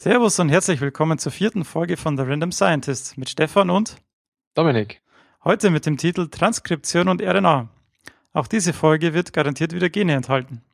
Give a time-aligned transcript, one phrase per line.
[0.00, 3.96] Servus und herzlich willkommen zur vierten Folge von The Random Scientist mit Stefan und
[4.54, 5.02] Dominik.
[5.42, 7.68] Heute mit dem Titel Transkription und RNA.
[8.32, 10.62] Auch diese Folge wird garantiert wieder Gene enthalten.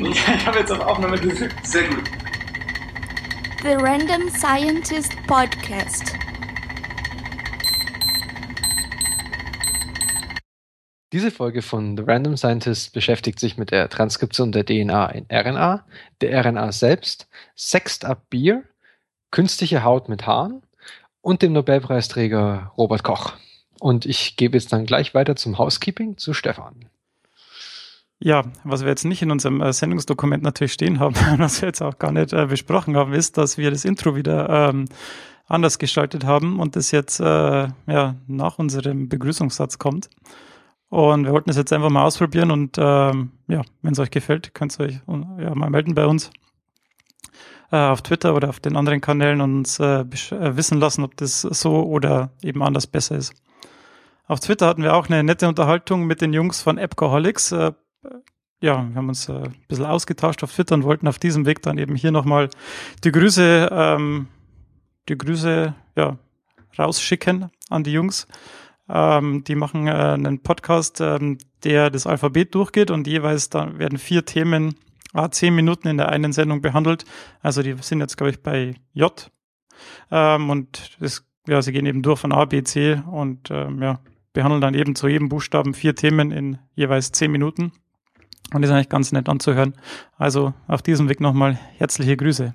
[0.00, 1.64] Ich habe jetzt auf Aufnahme gedrückt.
[1.64, 2.10] Sehr gut.
[3.62, 6.17] The Random Scientist Podcast.
[11.12, 15.86] Diese Folge von The Random Scientist beschäftigt sich mit der Transkription der DNA in RNA,
[16.20, 18.62] der RNA selbst, Sexed Up Beer,
[19.30, 20.60] künstliche Haut mit Haaren
[21.22, 23.32] und dem Nobelpreisträger Robert Koch.
[23.80, 26.90] Und ich gebe jetzt dann gleich weiter zum Housekeeping zu Stefan.
[28.18, 31.80] Ja, was wir jetzt nicht in unserem äh, Sendungsdokument natürlich stehen haben, was wir jetzt
[31.80, 34.86] auch gar nicht äh, besprochen haben, ist, dass wir das Intro wieder ähm,
[35.46, 40.10] anders gestaltet haben und das jetzt äh, ja, nach unserem Begrüßungssatz kommt.
[40.90, 44.54] Und wir wollten es jetzt einfach mal ausprobieren und ähm, ja, wenn es euch gefällt,
[44.54, 45.00] könnt ihr euch
[45.38, 46.30] ja, mal melden bei uns
[47.70, 51.16] äh, auf Twitter oder auf den anderen Kanälen und uns äh, äh, wissen lassen, ob
[51.16, 53.34] das so oder eben anders besser ist.
[54.26, 57.52] Auf Twitter hatten wir auch eine nette Unterhaltung mit den Jungs von Appcoholics.
[57.52, 57.72] Äh,
[58.60, 61.62] ja, wir haben uns äh, ein bisschen ausgetauscht auf Twitter und wollten auf diesem Weg
[61.62, 62.50] dann eben hier nochmal
[63.04, 64.28] die Grüße, ähm,
[65.08, 66.18] die Grüße ja,
[66.78, 68.26] rausschicken an die Jungs.
[68.88, 73.98] Ähm, die machen äh, einen Podcast, ähm, der das Alphabet durchgeht und jeweils dann werden
[73.98, 74.74] vier Themen
[75.12, 77.04] ah, zehn Minuten in der einen Sendung behandelt.
[77.40, 79.30] Also die sind jetzt, glaube ich, bei J.
[80.10, 84.00] Ähm, und das, ja, sie gehen eben durch von A, B, C und ähm, ja,
[84.32, 87.72] behandeln dann eben zu jedem Buchstaben vier Themen in jeweils zehn Minuten.
[88.52, 89.74] Und ist eigentlich ganz nett anzuhören.
[90.16, 92.52] Also auf diesem Weg nochmal herzliche Grüße.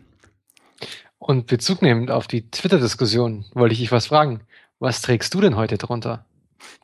[1.20, 4.42] Und Bezug nehmend auf die Twitter-Diskussion wollte ich dich was fragen.
[4.84, 6.26] Was trägst du denn heute drunter?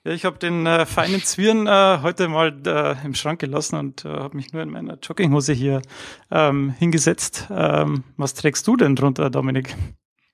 [0.05, 4.05] Ja, ich habe den äh, feinen Zwirn äh, heute mal äh, im Schrank gelassen und
[4.05, 5.81] äh, habe mich nur in meiner Jogginghose hier
[6.31, 7.47] ähm, hingesetzt.
[7.52, 9.75] Ähm, was trägst du denn drunter, Dominik?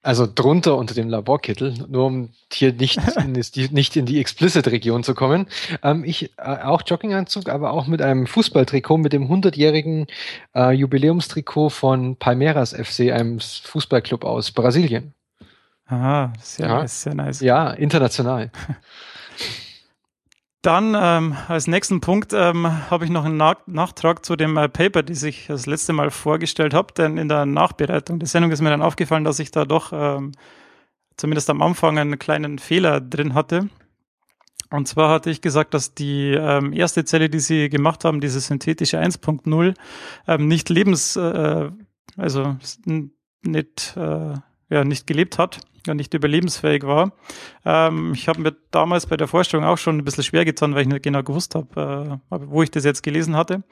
[0.03, 5.03] Also drunter unter dem Laborkittel, nur um hier nicht in, die, nicht in die Explicit-Region
[5.03, 5.47] zu kommen.
[5.81, 10.05] Ähm, ich äh, auch Jogginganzug, aber auch mit einem Fußballtrikot, mit dem 100-jährigen
[10.53, 15.14] äh, Jubiläumstrikot von Palmeiras FC, einem Fußballclub aus Brasilien.
[15.87, 16.79] Aha, sehr ja.
[16.79, 17.41] nice, sehr nice.
[17.41, 18.51] Ja, international.
[20.63, 24.67] Dann ähm, als nächsten Punkt ähm, habe ich noch einen Nach Nachtrag zu dem äh,
[24.67, 28.61] Paper, das ich das letzte Mal vorgestellt habe, denn in der Nachbereitung der Sendung ist
[28.61, 30.31] mir dann aufgefallen, dass ich da doch ähm,
[31.17, 33.69] zumindest am Anfang einen kleinen Fehler drin hatte.
[34.71, 38.39] Und zwar hatte ich gesagt, dass die ähm, erste Zelle, die sie gemacht haben, diese
[38.39, 39.75] synthetische 1.0,
[40.27, 41.69] ähm, nicht lebens, äh,
[42.17, 42.57] also
[43.43, 44.33] nicht, äh,
[44.69, 47.13] ja, nicht gelebt hat ja nicht überlebensfähig war.
[47.65, 50.81] Ähm, ich habe mir damals bei der Vorstellung auch schon ein bisschen schwer getan, weil
[50.81, 53.63] ich nicht genau gewusst habe, äh, wo ich das jetzt gelesen hatte.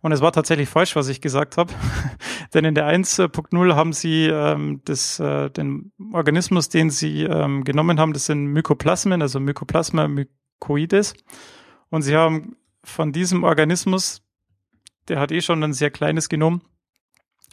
[0.00, 1.72] Und es war tatsächlich falsch, was ich gesagt habe.
[2.54, 7.98] Denn in der 1.0 haben sie ähm, das, äh, den Organismus, den sie ähm, genommen
[7.98, 11.14] haben, das sind Mykoplasmen, also Mykoplasma mycoides.
[11.90, 14.22] Und sie haben von diesem Organismus,
[15.08, 16.62] der hat eh schon ein sehr kleines Genom,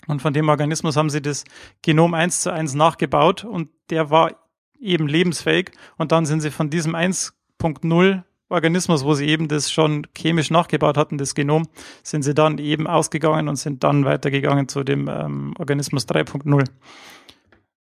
[0.09, 1.43] und von dem Organismus haben sie das
[1.83, 4.31] Genom eins zu eins nachgebaut und der war
[4.79, 5.71] eben lebensfähig.
[5.97, 10.97] Und dann sind sie von diesem 1.0 Organismus, wo sie eben das schon chemisch nachgebaut
[10.97, 11.67] hatten, das Genom,
[12.01, 16.65] sind sie dann eben ausgegangen und sind dann weitergegangen zu dem ähm, Organismus 3.0.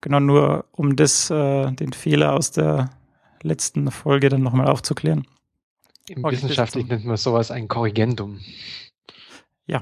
[0.02, 2.92] Genau nur, um das, äh, den Fehler aus der
[3.42, 5.26] letzten Folge dann nochmal aufzuklären.
[6.08, 8.40] Im Wissenschaftlich nennt man sowas ein Korrigendum.
[9.66, 9.82] Ja,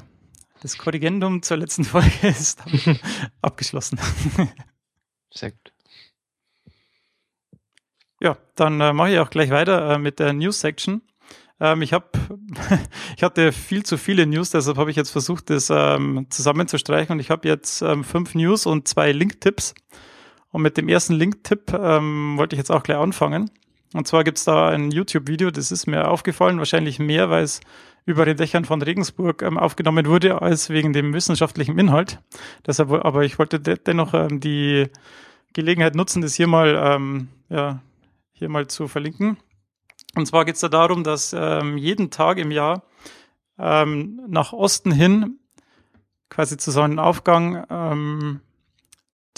[0.62, 2.62] das Korrigendum zur letzten Folge ist
[3.42, 4.00] abgeschlossen.
[5.32, 5.74] Sehr gut.
[8.22, 11.02] Ja, dann äh, mache ich auch gleich weiter äh, mit der News-Section.
[11.62, 12.08] Ähm, ich habe,
[13.18, 17.20] ich hatte viel zu viele News, deshalb habe ich jetzt versucht, das ähm, zusammenzustreichen und
[17.20, 19.74] ich habe jetzt ähm, fünf News und zwei Link-Tipps.
[20.52, 23.52] Und mit dem ersten Link-Tipp ähm, wollte ich jetzt auch gleich anfangen.
[23.94, 27.62] Und zwar gibt's da ein YouTube-Video, das ist mir aufgefallen, wahrscheinlich mehr, weil es
[28.06, 32.20] über den Dächern von Regensburg ähm, aufgenommen wurde, als wegen dem wissenschaftlichen Inhalt.
[32.66, 34.88] Deshalb, aber ich wollte de dennoch ähm, die
[35.54, 37.82] Gelegenheit nutzen, das hier mal, ähm, ja,
[38.32, 39.38] hier mal zu verlinken.
[40.16, 42.84] Und zwar geht es da darum, dass ähm, jeden Tag im Jahr
[43.58, 45.40] ähm, nach Osten hin,
[46.30, 48.42] quasi zu Sonnenaufgang,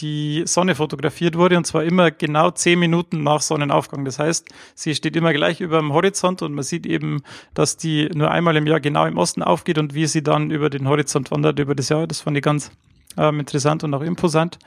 [0.02, 4.06] die Sonne fotografiert wurde und zwar immer genau zehn Minuten nach Sonnenaufgang.
[4.06, 7.22] Das heißt, sie steht immer gleich über dem Horizont und man sieht eben,
[7.54, 10.70] dass die nur einmal im Jahr genau im Osten aufgeht und wie sie dann über
[10.70, 12.08] den Horizont wandert über das Jahr.
[12.08, 12.72] Das fand ich ganz
[13.18, 14.60] ähm, interessant und auch imposant.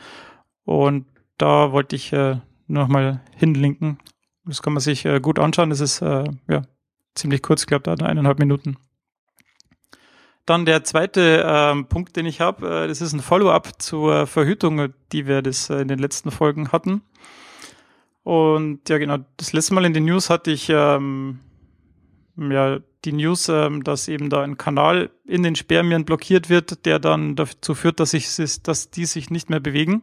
[0.64, 2.36] Und da wollte ich äh,
[2.66, 3.98] nochmal hinlinken.
[4.44, 5.70] Das kann man sich äh, gut anschauen.
[5.70, 6.62] Das ist äh, ja
[7.14, 8.76] ziemlich kurz, ich glaube, da eineinhalb Minuten.
[10.46, 14.92] Dann der zweite ähm, Punkt, den ich habe, äh, das ist ein Follow-up zur Verhütung,
[15.12, 17.02] die wir das äh, in den letzten Folgen hatten.
[18.22, 21.40] Und ja, genau, das letzte Mal in den News hatte ich ähm,
[22.36, 26.98] ja die News, ähm, dass eben da ein Kanal in den Spermien blockiert wird, der
[26.98, 28.28] dann dazu führt, dass, ich,
[28.62, 30.02] dass die sich nicht mehr bewegen.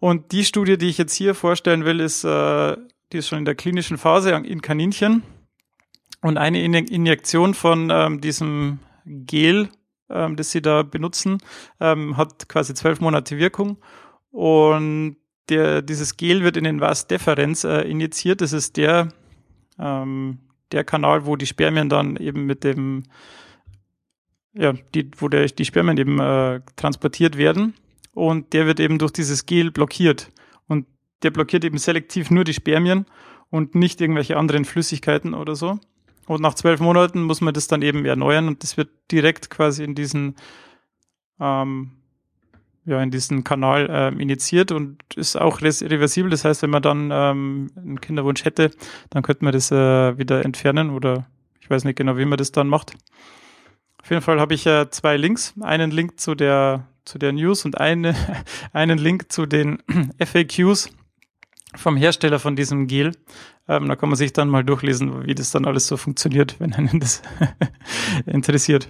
[0.00, 2.76] Und die Studie, die ich jetzt hier vorstellen will, ist, äh,
[3.12, 5.22] die ist schon in der klinischen Phase in Kaninchen.
[6.20, 9.68] Und eine Injektion von ähm, diesem Gel,
[10.10, 11.38] ähm, das sie da benutzen,
[11.80, 13.78] ähm, hat quasi zwölf Monate Wirkung.
[14.30, 15.16] Und
[15.48, 18.40] der, dieses Gel wird in den Vas deferens äh, injiziert.
[18.40, 19.08] Das ist der,
[19.78, 20.38] ähm,
[20.72, 23.04] der Kanal, wo die Spermien dann eben mit dem,
[24.54, 27.74] ja, die, wo der, die Spermien eben äh, transportiert werden.
[28.12, 30.30] Und der wird eben durch dieses Gel blockiert.
[30.66, 30.86] Und
[31.22, 33.06] der blockiert eben selektiv nur die Spermien
[33.50, 35.78] und nicht irgendwelche anderen Flüssigkeiten oder so.
[36.26, 39.84] Und nach zwölf Monaten muss man das dann eben erneuern und das wird direkt quasi
[39.84, 40.36] in diesen
[41.40, 41.92] ähm,
[42.86, 46.30] ja, in diesen Kanal ähm, initiiert und ist auch reversibel.
[46.30, 48.70] Das heißt, wenn man dann ähm, einen Kinderwunsch hätte,
[49.10, 51.26] dann könnte man das äh, wieder entfernen oder
[51.60, 52.94] ich weiß nicht genau, wie man das dann macht.
[54.02, 55.54] Auf jeden Fall habe ich äh, zwei Links.
[55.62, 58.14] Einen Link zu der, zu der News und eine,
[58.74, 59.78] einen Link zu den
[60.22, 60.90] FAQs
[61.76, 63.12] vom Hersteller von diesem Gel.
[63.68, 66.74] Ähm, da kann man sich dann mal durchlesen, wie das dann alles so funktioniert, wenn
[66.74, 67.22] einen das
[68.26, 68.88] interessiert.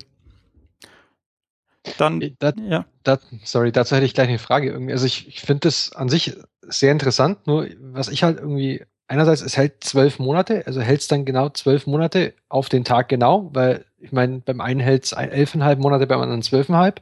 [1.98, 2.86] Dann, äh, dat, ja.
[3.02, 4.92] Dat, sorry, dazu hätte ich gleich eine Frage irgendwie.
[4.92, 9.42] Also ich, ich finde das an sich sehr interessant, nur was ich halt irgendwie, einerseits,
[9.42, 13.50] es hält zwölf Monate, also hält es dann genau zwölf Monate auf den Tag genau,
[13.52, 17.00] weil ich meine, beim einen hält es elfeinhalb Monate, beim anderen zwölfeinhalb.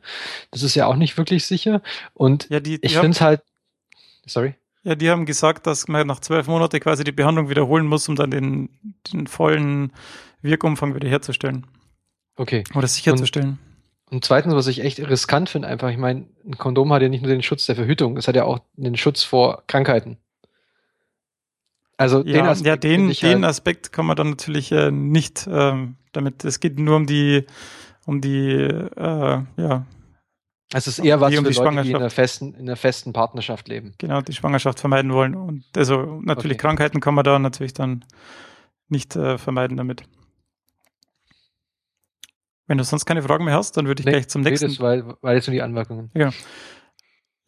[0.50, 1.82] Das ist ja auch nicht wirklich sicher.
[2.14, 3.42] Und ja, die ich finde es halt,
[4.26, 4.54] sorry.
[4.84, 8.16] Ja, die haben gesagt, dass man nach zwölf Monaten quasi die Behandlung wiederholen muss, um
[8.16, 8.68] dann den,
[9.12, 9.92] den vollen
[10.40, 11.66] Wirkumfang wiederherzustellen.
[12.36, 12.64] Okay.
[12.74, 13.50] Oder sicherzustellen.
[13.50, 13.72] Und
[14.12, 17.22] und zweitens, was ich echt riskant finde, einfach, ich meine, ein Kondom hat ja nicht
[17.22, 20.18] nur den Schutz der Verhütung, es hat ja auch den Schutz vor Krankheiten.
[21.96, 25.48] Also ja, den Aspekt, ja, den, den halt Aspekt kann man dann natürlich äh, nicht
[25.50, 26.44] ähm, damit.
[26.44, 27.46] Es geht nur um die,
[28.04, 29.86] um die, äh, ja.
[30.72, 33.68] Es ist eher was um für Leute, die in einer festen, in einer festen Partnerschaft
[33.68, 33.94] leben.
[33.98, 35.34] Genau, die Schwangerschaft vermeiden wollen.
[35.34, 36.62] Und also natürlich okay.
[36.62, 38.04] Krankheiten kann man da natürlich dann
[38.88, 40.04] nicht äh, vermeiden damit.
[42.66, 44.66] Wenn du sonst keine Fragen mehr hast, dann würde ich nee, gleich zum nächsten.
[44.66, 46.10] Nee, das war, war jetzt nur die Anmerkungen.
[46.14, 46.30] Ja.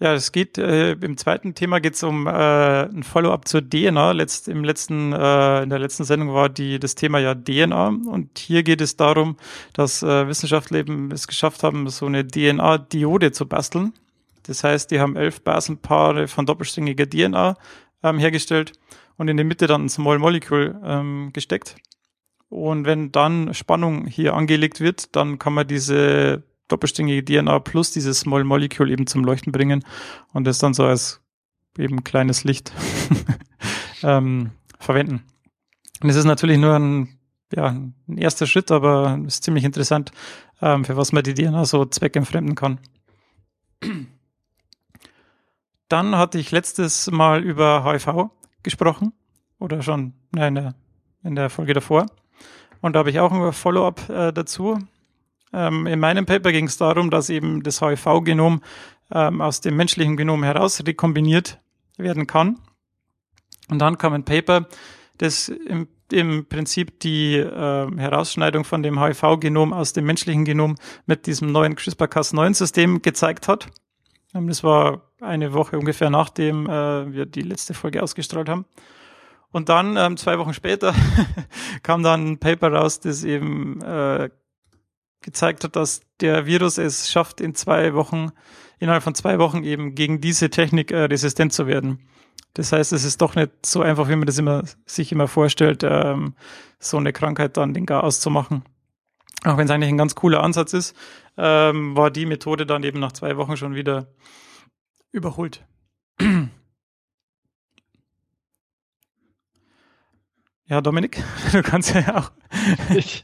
[0.04, 4.12] Ja, es geht, äh, im zweiten Thema geht es um äh, ein Follow-up zur DNA.
[4.12, 8.38] Letzt, im letzten, äh, in der letzten Sendung war die, das Thema ja DNA und
[8.38, 9.38] hier geht es darum,
[9.72, 13.94] dass äh, Wissenschaftler eben es geschafft haben, so eine DNA-Diode zu basteln.
[14.42, 17.56] Das heißt, die haben elf Basenpaare von doppelstängiger DNA
[18.02, 18.72] ähm, hergestellt
[19.16, 21.76] und in der Mitte dann ein Small Molecule ähm, gesteckt.
[22.50, 28.20] Und wenn dann Spannung hier angelegt wird, dann kann man diese doppelständige DNA plus dieses
[28.20, 29.84] Small Molecule eben zum Leuchten bringen
[30.32, 31.20] und das dann so als
[31.78, 32.72] eben kleines Licht
[34.02, 35.25] ähm, verwenden.
[36.02, 37.19] Und es ist natürlich nur ein,
[37.55, 40.12] ja, ein erster Schritt, aber es ist ziemlich interessant,
[40.61, 42.78] ähm, für was man die DNA so zweckentfremden kann.
[45.88, 48.31] Dann hatte ich letztes Mal über HIV
[48.62, 49.12] gesprochen
[49.58, 50.75] oder schon nein, in, der,
[51.22, 52.06] in der Folge davor.
[52.81, 54.78] Und da habe ich auch ein Follow-up äh, dazu.
[55.54, 58.60] Ähm, in meinem Paper ging es darum, dass eben das HIV-Genom
[59.12, 61.60] ähm, aus dem menschlichen Genom heraus rekombiniert
[61.96, 62.58] werden kann.
[63.70, 64.67] Und dann kam ein Paper,
[65.19, 70.74] das im, im Prinzip die äh, Herausschneidung von dem HIV-Genom aus dem menschlichen Genom
[71.06, 73.69] mit diesem neuen CRISPR-Cas9-System gezeigt hat.
[74.34, 78.67] Ähm, das war eine Woche ungefähr nachdem äh, wir die letzte Folge ausgestrahlt haben.
[79.52, 80.93] Und dann, ähm, zwei Wochen später,
[81.84, 84.29] kam dann ein Paper raus, das eben äh,
[85.24, 88.31] gezeigt hat, dass der Virus es schafft, in zwei Wochen,
[88.78, 92.06] innerhalb von zwei Wochen eben gegen diese Technik äh, resistent zu werden.
[92.54, 95.82] Das heißt, es ist doch nicht so einfach, wie man das immer, sich immer vorstellt,
[95.82, 96.34] ähm,
[96.78, 98.62] so eine Krankheit dann den Gar auszumachen.
[99.44, 100.96] Auch wenn es eigentlich ein ganz cooler Ansatz ist,
[101.36, 104.14] ähm, war die Methode dann eben nach zwei Wochen schon wieder
[105.10, 105.66] überholt.
[110.66, 112.32] Ja, Dominik, du kannst ja auch.
[112.96, 113.22] Ich,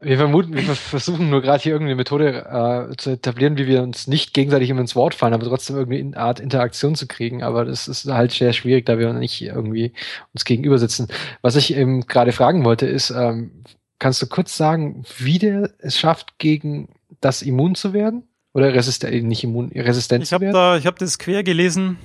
[0.00, 4.06] wir vermuten, wir versuchen nur gerade hier irgendeine Methode äh, zu etablieren, wie wir uns
[4.06, 7.42] nicht gegenseitig immer ins Wort fallen, aber trotzdem irgendwie eine Art Interaktion zu kriegen.
[7.42, 9.92] Aber das ist halt sehr schwierig, da wir nicht irgendwie
[10.34, 11.08] uns gegenüber sitzen.
[11.40, 13.64] Was ich eben gerade fragen wollte, ist, ähm,
[13.98, 16.88] kannst du kurz sagen, wie der es schafft, gegen
[17.22, 18.24] das immun zu werden?
[18.52, 20.52] Oder resistent, nicht immun, resistent ich zu werden?
[20.52, 21.96] Da, ich habe das quer gelesen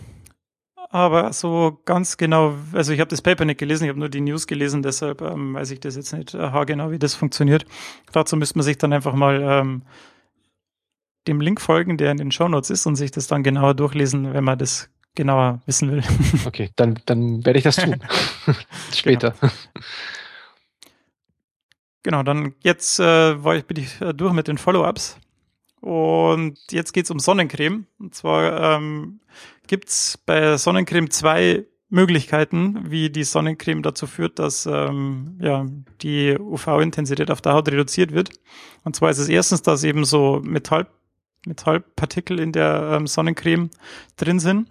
[0.92, 4.20] aber so ganz genau, also ich habe das Paper nicht gelesen, ich habe nur die
[4.20, 7.66] News gelesen, deshalb ähm, weiß ich das jetzt nicht äh, haargenau, wie das funktioniert.
[8.12, 9.84] Dazu müsste man sich dann einfach mal ähm,
[11.28, 14.34] dem Link folgen, der in den Show Notes ist und sich das dann genauer durchlesen,
[14.34, 16.04] wenn man das genauer wissen will.
[16.46, 18.02] Okay, dann, dann werde ich das tun.
[18.94, 19.34] Später.
[19.40, 19.54] Genau.
[22.04, 25.18] genau, dann jetzt äh, war ich, bin ich äh, durch mit den Follow-ups.
[25.80, 27.86] Und jetzt geht's um Sonnencreme.
[27.98, 29.22] Und zwar ähm,
[29.68, 35.66] gibt's bei Sonnencreme zwei Möglichkeiten, wie die Sonnencreme dazu führt, dass ähm, ja,
[36.02, 38.32] die UV-Intensität auf der Haut reduziert wird.
[38.84, 40.88] Und zwar ist es erstens, dass eben so Metall,
[41.46, 43.70] Metallpartikel in der ähm, Sonnencreme
[44.16, 44.70] drin sind,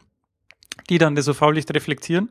[0.88, 2.30] die dann das UV-Licht reflektieren.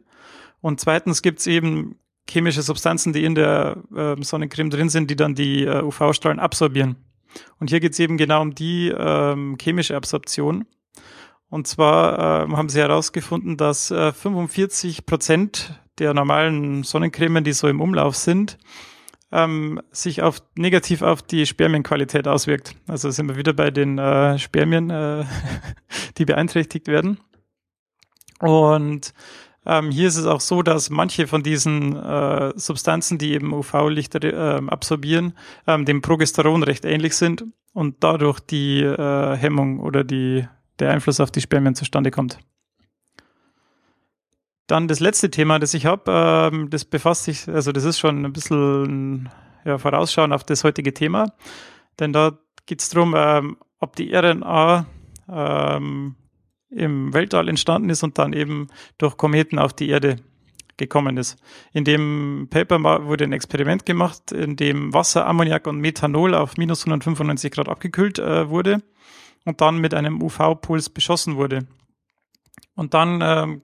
[0.60, 5.36] Und zweitens gibt's eben chemische Substanzen, die in der äh, Sonnencreme drin sind, die dann
[5.36, 6.96] die äh, UV-Strahlen absorbieren.
[7.60, 10.66] Und hier geht es eben genau um die ähm, chemische Absorption.
[11.50, 17.68] Und zwar äh, haben sie herausgefunden, dass äh, 45 Prozent der normalen Sonnencremen, die so
[17.68, 18.58] im Umlauf sind,
[19.32, 22.76] ähm, sich auf, negativ auf die Spermienqualität auswirkt.
[22.88, 25.26] Also sind wir wieder bei den äh, Spermien, äh,
[26.18, 27.20] die beeinträchtigt werden.
[28.40, 29.14] Und
[29.66, 34.16] ähm, hier ist es auch so, dass manche von diesen äh, Substanzen, die eben UV-Licht
[34.16, 35.34] äh, absorbieren,
[35.68, 40.48] ähm, dem Progesteron recht ähnlich sind und dadurch die äh, Hemmung oder die,
[40.80, 42.40] der Einfluss auf die Spermien zustande kommt.
[44.68, 48.24] Dann das letzte Thema, das ich habe, ähm, das befasst sich, also das ist schon
[48.26, 49.30] ein bisschen
[49.66, 51.34] ja, vorausschauen auf das heutige Thema,
[52.00, 54.86] denn da geht es darum, ähm, ob die RNA
[55.28, 56.16] ähm,
[56.70, 58.68] im Weltall entstanden ist und dann eben
[59.00, 60.18] durch Kometen auf die Erde
[60.78, 61.38] gekommen ist.
[61.74, 66.86] In dem Paper wurde ein Experiment gemacht, in dem Wasser, Ammoniak und Methanol auf minus
[66.86, 68.84] 195 Grad abgekühlt äh, wurde
[69.50, 71.68] und dann mit einem UV-Puls beschossen wurde.
[72.76, 73.62] Und dann ähm,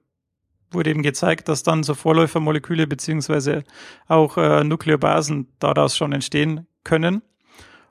[0.71, 3.63] wurde eben gezeigt, dass dann so Vorläufermoleküle beziehungsweise
[4.07, 7.21] auch äh, Nukleobasen daraus schon entstehen können.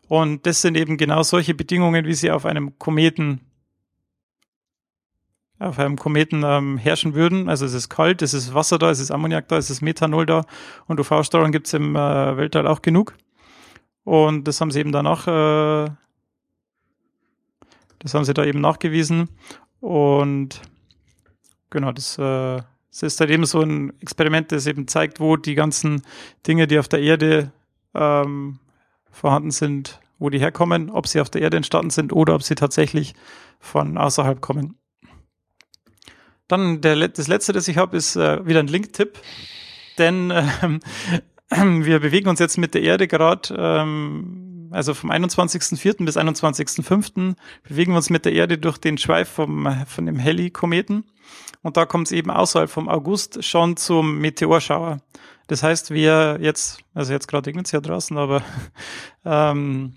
[0.08, 3.40] Und das sind eben genau solche Bedingungen, wie sie auf einem Kometen
[5.60, 7.48] auf einem Kometen ähm, herrschen würden.
[7.48, 10.26] Also es ist kalt, es ist Wasser da, es ist Ammoniak da, es ist Methanol
[10.26, 10.44] da
[10.86, 13.14] und UV-Strahlung gibt es im äh, Weltall auch genug.
[14.02, 15.90] Und das haben sie eben danach, äh,
[18.04, 19.30] das haben sie da eben nachgewiesen.
[19.80, 20.60] Und
[21.70, 25.54] genau, das, äh, das ist halt eben so ein Experiment, das eben zeigt, wo die
[25.54, 26.02] ganzen
[26.46, 27.50] Dinge, die auf der Erde
[27.94, 28.60] ähm,
[29.10, 32.54] vorhanden sind, wo die herkommen, ob sie auf der Erde entstanden sind oder ob sie
[32.54, 33.14] tatsächlich
[33.58, 34.78] von außerhalb kommen.
[36.46, 39.18] Dann der, das letzte, das ich habe, ist äh, wieder ein Link-Tipp.
[39.96, 40.30] Denn
[40.62, 40.80] ähm,
[41.84, 44.43] wir bewegen uns jetzt mit der Erde gerade, ähm,
[44.74, 46.04] also vom 21.04.
[46.04, 47.36] bis 21.05.
[47.62, 51.04] bewegen wir uns mit der Erde durch den Schweif vom, von dem Heli-Kometen.
[51.62, 54.98] Und da kommt es eben außerhalb vom August schon zum Meteorschauer.
[55.46, 58.42] Das heißt, wir jetzt, also jetzt gerade es ja draußen, aber
[59.24, 59.94] ähm,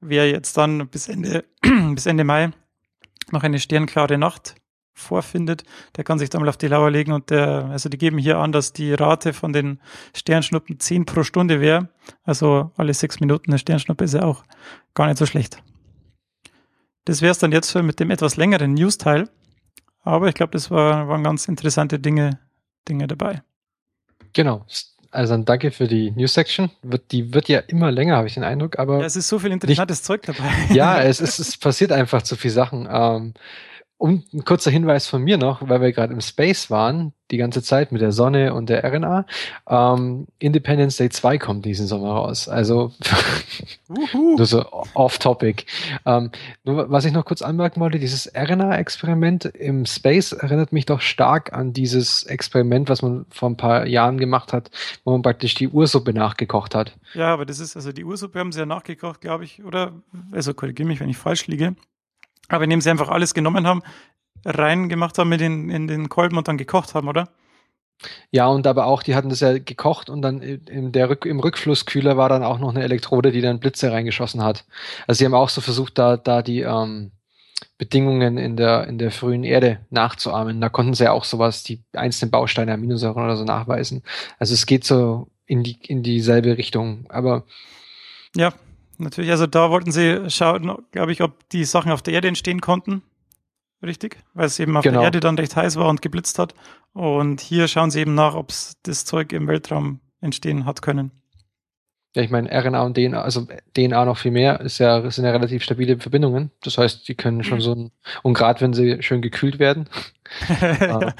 [0.00, 1.44] wer jetzt dann bis Ende,
[1.94, 2.50] bis Ende Mai
[3.32, 4.54] noch eine sternklare Nacht
[4.96, 5.62] vorfindet,
[5.96, 8.38] der kann sich da mal auf die Lauer legen und der, also die geben hier
[8.38, 9.78] an, dass die Rate von den
[10.14, 11.88] Sternschnuppen 10 pro Stunde wäre.
[12.24, 14.42] Also alle sechs Minuten eine Sternschnuppe ist ja auch
[14.94, 15.62] gar nicht so schlecht.
[17.04, 19.28] Das wäre es dann jetzt mit dem etwas längeren News-Teil.
[20.02, 22.38] Aber ich glaube, das war, waren ganz interessante Dinge,
[22.88, 23.42] Dinge dabei.
[24.32, 24.64] Genau.
[25.10, 26.70] Also dann danke für die News-Section.
[27.10, 28.78] Die wird ja immer länger, habe ich den Eindruck.
[28.78, 30.50] Aber ja, es ist so viel interessantes nicht, Zeug dabei.
[30.74, 32.88] Ja, es, ist, es passiert einfach zu viel Sachen.
[32.90, 33.34] Ähm,
[33.98, 37.62] und ein kurzer Hinweis von mir noch, weil wir gerade im Space waren, die ganze
[37.62, 39.26] Zeit mit der Sonne und der RNA.
[39.68, 42.48] Ähm, Independence Day 2 kommt diesen Sommer raus.
[42.48, 42.92] Also
[44.12, 45.64] nur so off-topic.
[46.04, 46.30] Ähm,
[46.64, 51.54] nur was ich noch kurz anmerken wollte, dieses RNA-Experiment im Space erinnert mich doch stark
[51.54, 54.70] an dieses Experiment, was man vor ein paar Jahren gemacht hat,
[55.04, 56.96] wo man praktisch die Ursuppe nachgekocht hat.
[57.14, 59.92] Ja, aber das ist, also die Ursuppe haben sie ja nachgekocht, glaube ich, oder?
[60.32, 61.74] Also korrigiere mich, wenn ich falsch liege.
[62.48, 63.82] Aber indem sie einfach alles genommen haben,
[64.44, 67.28] reingemacht haben mit den, in den Kolben und dann gekocht haben, oder?
[68.30, 71.40] Ja, und aber auch, die hatten das ja gekocht und dann in der Rück, im
[71.40, 74.64] Rückflusskühler war dann auch noch eine Elektrode, die dann Blitze reingeschossen hat.
[75.06, 77.12] Also sie haben auch so versucht, da, da die ähm,
[77.78, 80.60] Bedingungen in der, in der frühen Erde nachzuahmen.
[80.60, 84.02] Da konnten sie ja auch sowas, die einzelnen Bausteine, Aminosäuren oder so nachweisen.
[84.38, 87.06] Also es geht so in die, in dieselbe Richtung.
[87.08, 87.44] Aber
[88.34, 88.52] ja,
[88.98, 92.60] Natürlich, also da wollten sie schauen, glaube ich, ob die Sachen auf der Erde entstehen
[92.60, 93.02] konnten.
[93.82, 94.18] Richtig?
[94.34, 95.00] Weil es eben auf genau.
[95.00, 96.54] der Erde dann recht heiß war und geblitzt hat.
[96.92, 101.10] Und hier schauen sie eben nach, ob es das Zeug im Weltraum entstehen hat können.
[102.14, 105.32] Ja, ich meine, RNA und DNA, also DNA noch viel mehr, ist ja, sind ja
[105.32, 106.50] relativ stabile Verbindungen.
[106.62, 107.62] Das heißt, die können schon mhm.
[107.62, 107.90] so ein,
[108.22, 109.90] und gerade wenn sie schön gekühlt werden.
[110.58, 111.14] ja.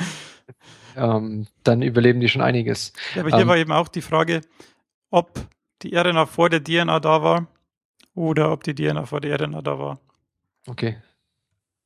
[0.96, 2.94] ähm, dann überleben die schon einiges.
[3.14, 4.40] Ja, aber hier Ähm, war eben auch die Frage,
[5.10, 5.38] ob
[5.82, 7.46] die RNA vor der DNA da war
[8.16, 10.00] oder ob die DNA vor der RNA da war.
[10.66, 10.96] Okay.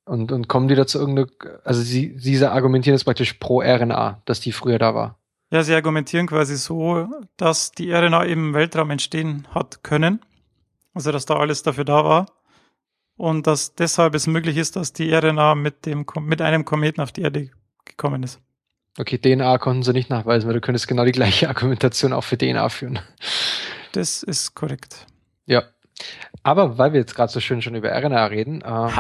[0.06, 1.28] Und, und kommen die dazu irgendeine,
[1.64, 5.18] also sie, sie argumentieren jetzt praktisch pro RNA, dass die früher da war.
[5.50, 10.20] Ja, sie argumentieren quasi so, dass die RNA im Weltraum entstehen hat können.
[10.94, 12.26] Also, dass da alles dafür da war.
[13.16, 17.12] Und dass deshalb es möglich ist, dass die RNA mit, dem, mit einem Kometen auf
[17.12, 17.50] die Erde
[17.84, 18.40] gekommen ist.
[18.98, 22.38] Okay, DNA konnten sie nicht nachweisen, weil du könntest genau die gleiche Argumentation auch für
[22.38, 23.00] DNA führen.
[23.92, 25.06] Das ist korrekt.
[25.46, 25.64] Ja.
[26.42, 28.90] Aber weil wir jetzt gerade so schön schon über RNA reden, ähm,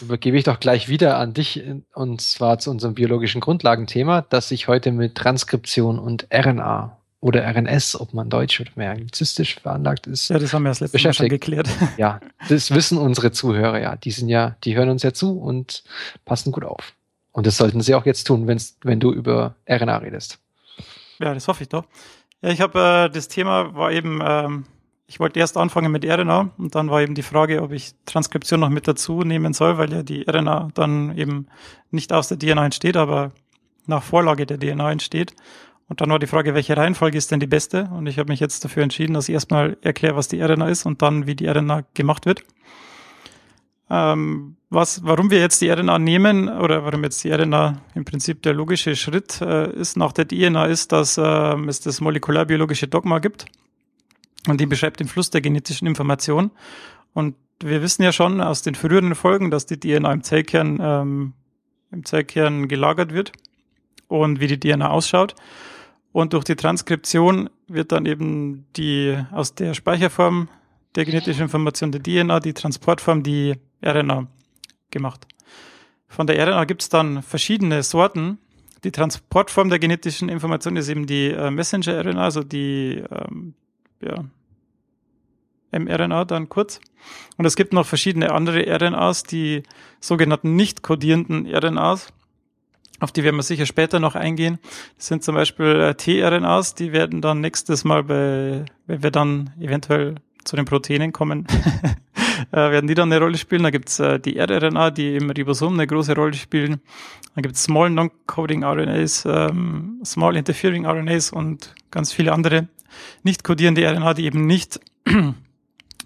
[0.00, 1.62] übergebe ich doch gleich wieder an dich
[1.94, 7.98] und zwar zu unserem biologischen Grundlagenthema, das sich heute mit Transkription und RNA oder RNS,
[7.98, 10.28] ob man deutsch oder mehr anglizistisch veranlagt ist.
[10.28, 11.68] Ja, das haben wir das letzte Mal schon geklärt.
[11.96, 12.20] Ja,
[12.50, 13.96] das wissen unsere Zuhörer ja.
[13.96, 15.84] Die sind ja, die hören uns ja zu und
[16.26, 16.92] passen gut auf.
[17.32, 20.38] Und das sollten sie auch jetzt tun, wenn's, wenn du über RNA redest.
[21.18, 21.86] Ja, das hoffe ich doch.
[22.42, 24.66] Ja, ich habe äh, das Thema war eben, ähm,
[25.06, 28.60] ich wollte erst anfangen mit RNA und dann war eben die Frage, ob ich Transkription
[28.60, 31.46] noch mit dazu nehmen soll, weil ja die RNA dann eben
[31.90, 33.32] nicht aus der DNA entsteht, aber
[33.86, 35.34] nach Vorlage der DNA entsteht.
[35.88, 37.90] Und dann war die Frage, welche Reihenfolge ist denn die beste?
[37.94, 40.86] Und ich habe mich jetzt dafür entschieden, dass ich erstmal erkläre, was die RNA ist
[40.86, 42.42] und dann, wie die RNA gemacht wird.
[43.90, 48.42] Ähm, was, warum wir jetzt die RNA nehmen oder warum jetzt die RNA im Prinzip
[48.42, 53.18] der logische Schritt äh, ist nach der DNA ist, dass ähm, es das molekularbiologische Dogma
[53.18, 53.44] gibt
[54.48, 56.50] und die beschreibt den Fluss der genetischen Information.
[57.12, 61.32] Und wir wissen ja schon aus den früheren Folgen, dass die DNA im Zellkern, ähm,
[61.90, 63.32] im Zellkern gelagert wird
[64.08, 65.34] und wie die DNA ausschaut.
[66.12, 70.48] Und durch die Transkription wird dann eben die aus der Speicherform
[70.94, 74.28] der genetischen Information der DNA, die Transportform, die RNA
[74.90, 75.26] gemacht.
[76.06, 78.38] Von der RNA gibt es dann verschiedene Sorten.
[78.84, 83.54] Die Transportform der genetischen Information ist eben die äh, Messenger-RNA, also die ähm,
[84.00, 84.24] ja,
[85.78, 86.80] mRNA dann kurz.
[87.36, 89.62] Und es gibt noch verschiedene andere RNAs, die
[90.00, 92.12] sogenannten nicht kodierenden RNAs.
[93.00, 94.58] Auf die werden wir sicher später noch eingehen.
[94.96, 99.52] Das sind zum Beispiel äh, tRNAs, die werden dann nächstes Mal bei, wenn wir dann
[99.60, 101.46] eventuell zu den Proteinen kommen,
[102.52, 103.62] äh, werden die dann eine Rolle spielen.
[103.62, 106.80] Da gibt's äh, die rRNA, die im Ribosom eine große Rolle spielen.
[107.34, 112.68] Dann gibt's Small Non-Coding RNAs, ähm, Small Interfering RNAs und ganz viele andere
[113.22, 114.80] nicht kodierende RNA, die eben nicht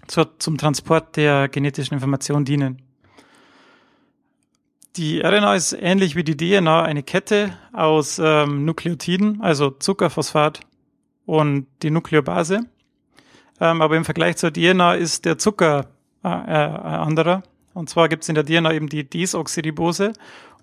[0.09, 2.81] zur, zum Transport der genetischen Information dienen.
[4.95, 10.61] Die RNA ist ähnlich wie die DNA eine Kette aus ähm, Nukleotiden, also Zucker, Phosphat
[11.25, 12.61] und die Nukleobase.
[13.61, 15.85] Ähm, aber im Vergleich zur DNA ist der Zucker
[16.23, 17.43] äh, äh, anderer.
[17.73, 20.13] Und zwar gibt es in der DNA eben die Desoxyribose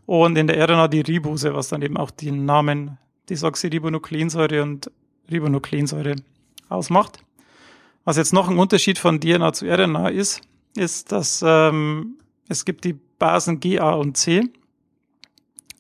[0.07, 2.99] und in der RNA die Ribose, was dann eben auch den Namen
[3.31, 4.91] Desoxyribonukleinsäure und
[5.31, 6.17] Ribonukleinsäure
[6.69, 7.21] ausmacht.
[8.07, 10.41] Was jetzt noch ein Unterschied von DNA zu RNA ist,
[10.77, 14.45] ist, dass ähm, es gibt die Basen G, A und C.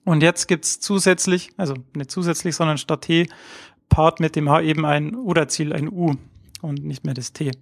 [0.04, 3.28] Und jetzt gibt's zusätzlich, also nicht zusätzlich, sondern statt T,
[3.88, 6.16] Part mit dem H eben ein Uracil, ein U
[6.62, 7.52] und nicht mehr das T.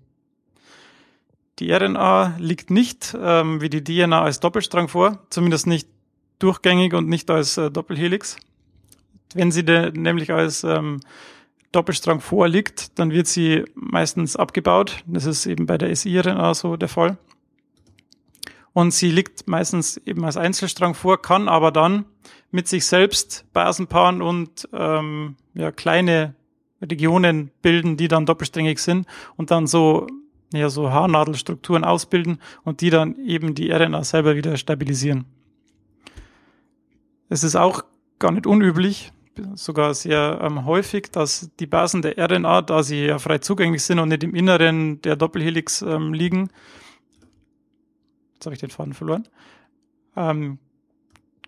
[1.59, 5.89] Die RNA liegt nicht ähm, wie die DNA als Doppelstrang vor, zumindest nicht
[6.39, 8.39] durchgängig und nicht als äh, Doppelhelix.
[9.35, 11.01] Wenn sie nämlich als ähm,
[11.75, 15.03] Doppelstrang vorliegt, dann wird sie meistens abgebaut.
[15.07, 17.19] Das ist eben bei der SI-RNA so der Fall.
[18.73, 22.05] Und sie liegt meistens eben als Einzelstrang vor, kann aber dann
[22.51, 26.35] mit sich selbst Basenpaaren und ähm, ja, kleine
[26.83, 29.07] Regionen bilden, die dann doppelsträngig sind
[29.37, 30.07] und dann so,
[30.53, 35.25] ja, so Haarnadelstrukturen ausbilden und die dann eben die RNA selber wieder stabilisieren.
[37.29, 37.85] Es ist auch
[38.19, 39.13] gar nicht unüblich,
[39.55, 43.99] sogar sehr ähm, häufig, dass die Basen der RNA, da sie ja frei zugänglich sind
[43.99, 46.51] und nicht im Inneren der Doppelhelix ähm, liegen,
[48.35, 49.29] jetzt habe ich den Faden verloren,
[50.17, 50.59] ähm,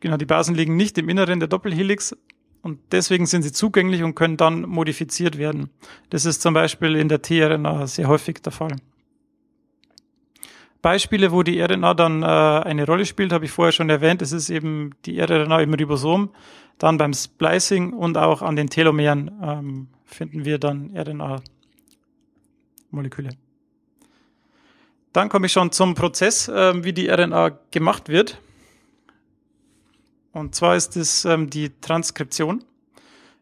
[0.00, 2.16] genau, die Basen liegen nicht im Inneren der Doppelhelix
[2.62, 5.70] und deswegen sind sie zugänglich und können dann modifiziert werden.
[6.10, 8.76] Das ist zum Beispiel in der tRNA sehr häufig der Fall.
[10.82, 14.22] Beispiele, wo die RNA dann äh, eine Rolle spielt, habe ich vorher schon erwähnt.
[14.22, 16.30] Es ist eben die RNA im Ribosom,
[16.78, 23.30] dann beim Splicing und auch an den Telomeren ähm, finden wir dann RNA-Moleküle.
[25.12, 28.38] Dann komme ich schon zum Prozess, äh, wie die RNA gemacht wird.
[30.32, 32.62] Und zwar ist es ähm, die Transkription,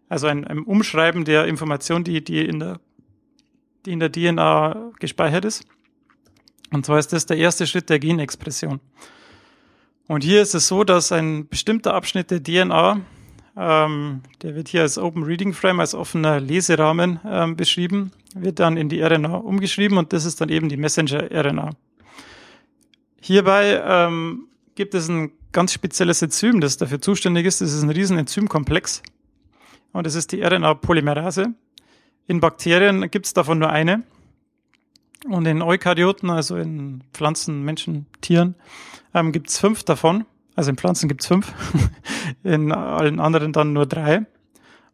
[0.08, 2.78] also ein, ein Umschreiben der Information, die, die, in der,
[3.84, 5.66] die in der DNA gespeichert ist.
[6.70, 8.78] Und zwar ist das der erste Schritt der Genexpression.
[10.06, 13.00] Und hier ist es so, dass ein bestimmter Abschnitt der DNA
[13.56, 18.76] ähm, der wird hier als Open Reading Frame, als offener Leserahmen ähm, beschrieben, wird dann
[18.76, 21.70] in die RNA umgeschrieben und das ist dann eben die Messenger-RNA.
[23.20, 27.60] Hierbei ähm, gibt es ein ganz spezielles Enzym, das dafür zuständig ist.
[27.60, 29.02] Das ist ein riesen Enzymkomplex
[29.92, 31.54] und das ist die RNA-Polymerase.
[32.26, 34.02] In Bakterien gibt es davon nur eine
[35.28, 38.56] und in Eukaryoten, also in Pflanzen, Menschen, Tieren,
[39.14, 40.26] ähm, gibt es fünf davon.
[40.56, 41.52] Also in Pflanzen gibt es fünf,
[42.44, 44.26] in allen anderen dann nur drei.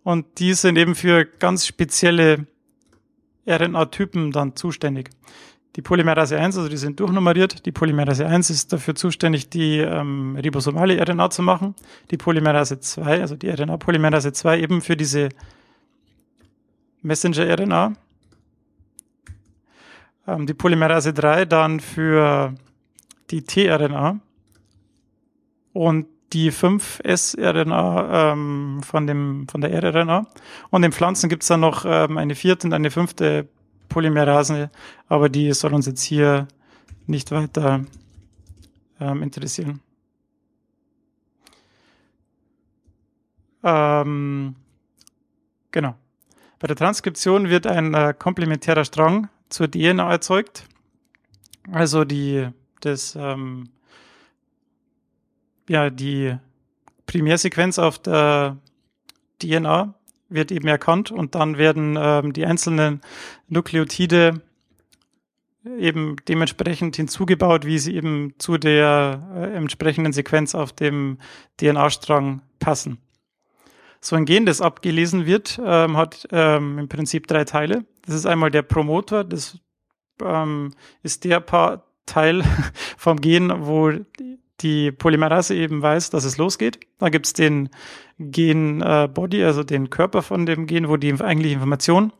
[0.02, 2.46] Und die sind eben für ganz spezielle
[3.46, 5.10] RNA-Typen dann zuständig.
[5.76, 7.64] Die Polymerase 1, also die sind durchnummeriert.
[7.64, 11.74] Die Polymerase 1 ist dafür zuständig, die ähm, ribosomale RNA zu machen.
[12.10, 15.28] Die Polymerase 2, also die RNA-Polymerase 2 eben für diese
[17.02, 17.92] Messenger-RNA.
[20.26, 22.54] Ähm, die Polymerase 3 dann für
[23.30, 24.18] die tRNA
[25.80, 30.26] und die 5S-RNA ähm, von, dem, von der rRNA.
[30.68, 33.48] Und in Pflanzen gibt es dann noch ähm, eine vierte und eine fünfte
[33.88, 34.70] Polymerase,
[35.08, 36.48] aber die soll uns jetzt hier
[37.06, 37.86] nicht weiter
[39.00, 39.80] ähm, interessieren.
[43.64, 44.54] Ähm,
[45.70, 45.94] genau.
[46.58, 50.66] Bei der Transkription wird ein äh, komplementärer Strang zur DNA erzeugt.
[51.72, 52.50] Also die,
[52.82, 53.70] das, ähm,
[55.70, 56.36] ja, die
[57.06, 58.56] Primärsequenz auf der
[59.40, 59.94] DNA
[60.28, 63.00] wird eben erkannt und dann werden ähm, die einzelnen
[63.46, 64.42] Nukleotide
[65.78, 71.18] eben dementsprechend hinzugebaut, wie sie eben zu der äh, entsprechenden Sequenz auf dem
[71.60, 72.98] DNA-Strang passen.
[74.00, 77.84] So ein Gen, das abgelesen wird, ähm, hat ähm, im Prinzip drei Teile.
[78.06, 79.58] Das ist einmal der Promoter, das
[80.20, 80.72] ähm,
[81.04, 81.44] ist der
[82.06, 82.42] Teil
[82.96, 83.92] vom Gen, wo
[84.60, 86.80] die Polymerase eben weiß, dass es losgeht.
[86.98, 87.70] Da gibt's den
[88.18, 92.12] Gen äh, Body, also den Körper von dem Gen, wo die eigentliche Information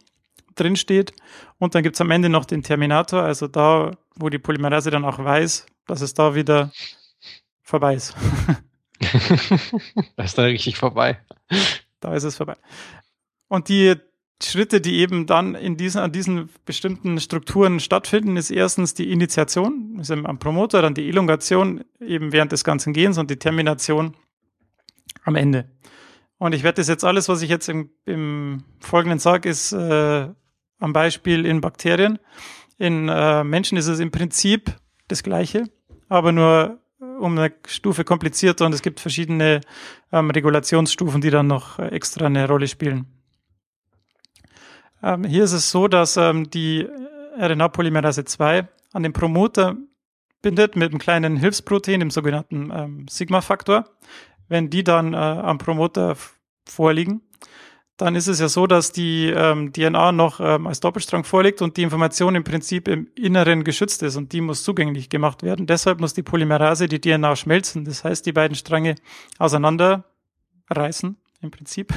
[0.55, 1.12] drin steht.
[1.59, 5.18] Und dann gibt's am Ende noch den Terminator, also da, wo die Polymerase dann auch
[5.18, 6.72] weiß, dass es da wieder
[7.62, 8.14] vorbei ist.
[10.16, 11.18] da ist da richtig vorbei.
[12.00, 12.57] Da ist es vorbei.
[13.48, 13.96] Und die
[14.42, 19.98] Schritte, die eben dann in diesen, an diesen bestimmten Strukturen stattfinden, ist erstens die Initiation,
[20.00, 24.16] ist am Promoter, dann die Elongation eben während des ganzen Gehens und die Termination
[25.24, 25.70] am Ende.
[26.38, 30.29] Und ich werde das jetzt alles, was ich jetzt im, im Folgenden sage, ist äh,
[30.79, 32.18] am Beispiel in Bakterien.
[32.79, 34.74] In äh, Menschen ist es im Prinzip
[35.09, 35.64] das Gleiche,
[36.09, 39.61] aber nur um eine Stufe komplizierter und es gibt verschiedene
[40.12, 43.19] ähm, Regulationsstufen, die dann noch extra eine Rolle spielen.
[45.03, 46.87] Ähm, hier ist es so, dass ähm, die
[47.39, 49.77] RNA-Polymerase 2 an den Promoter
[50.43, 53.85] bindet mit einem kleinen Hilfsprotein, dem sogenannten ähm, Sigma-Faktor.
[54.49, 56.17] Wenn die dann äh, am Promoter
[56.67, 57.23] vorliegen,
[58.01, 61.77] dann ist es ja so, dass die ähm, DNA noch ähm, als Doppelstrang vorliegt und
[61.77, 65.67] die Information im Prinzip im Inneren geschützt ist und die muss zugänglich gemacht werden.
[65.67, 67.85] Deshalb muss die Polymerase die DNA schmelzen.
[67.85, 68.95] Das heißt, die beiden Stränge
[69.39, 70.05] auseinanderreißen
[71.43, 71.93] im Prinzip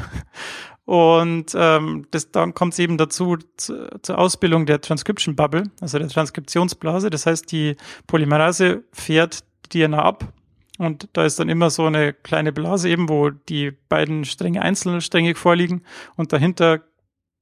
[0.85, 5.97] und ähm, das, dann kommt es eben dazu zu, zur Ausbildung der Transcription Bubble, also
[5.97, 7.09] der Transkriptionsblase.
[7.09, 10.33] Das heißt, die Polymerase fährt DNA ab
[10.77, 15.37] und da ist dann immer so eine kleine Blase eben, wo die beiden Stränge einzelsträngig
[15.37, 15.83] vorliegen
[16.17, 16.81] und dahinter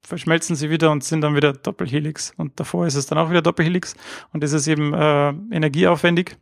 [0.03, 2.33] verschmelzen sie wieder und sind dann wieder Doppelhelix.
[2.37, 3.95] Und davor ist es dann auch wieder Doppelhelix
[4.33, 6.37] und das ist eben äh, energieaufwendig.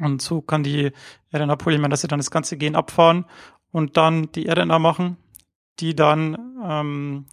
[0.00, 0.92] Und so kann die
[1.32, 3.26] RNA-Polymerase dann das ganze Gen abfahren
[3.70, 5.18] und dann die RNA machen
[5.80, 7.26] die dann, ähm,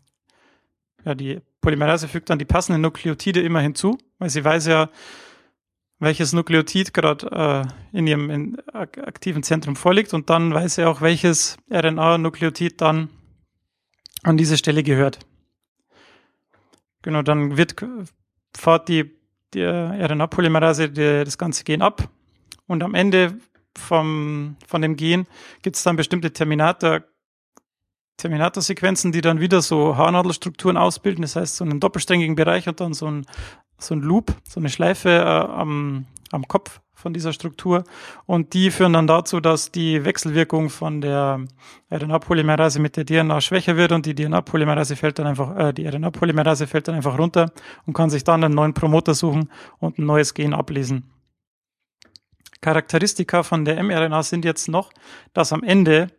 [1.04, 4.90] ja, die Polymerase fügt dann die passenden Nukleotide immer hinzu, weil sie weiß ja,
[6.00, 7.28] welches Nukleotid gerade
[7.94, 13.10] äh, in ihrem in, aktiven Zentrum vorliegt und dann weiß sie auch, welches RNA-Nukleotid dann
[14.24, 15.20] an diese Stelle gehört.
[17.04, 17.76] Genau, dann wird
[18.58, 19.12] fahrt die,
[19.54, 22.10] die RNA-Polymerase das ganze Gen ab
[22.68, 23.38] und am Ende
[23.78, 25.28] vom, von dem Gen
[25.62, 27.02] gibt es dann bestimmte Terminator,
[28.22, 31.24] Terminator-Sequenzen, die dann wieder so Haarnadelstrukturen ausbilden.
[31.24, 33.26] Das heißt, so einen doppelsträngigen Bereich und dann so ein,
[33.78, 37.84] so ein Loop, so eine Schleife äh, am, am Kopf von dieser Struktur.
[38.26, 41.44] Und die führen dann dazu, dass die Wechselwirkung von der
[41.92, 46.68] RNA-Polymerase mit der DNA schwächer wird und die DNA-Polymerase fällt dann einfach, äh, die RNA-Polymerase
[46.68, 47.52] fällt dann einfach runter
[47.86, 51.12] und kann sich dann einen neuen Promoter suchen und ein neues Gen ablesen.
[52.62, 54.92] Charakteristika von der mRNA sind jetzt noch,
[55.34, 56.10] dass am Ende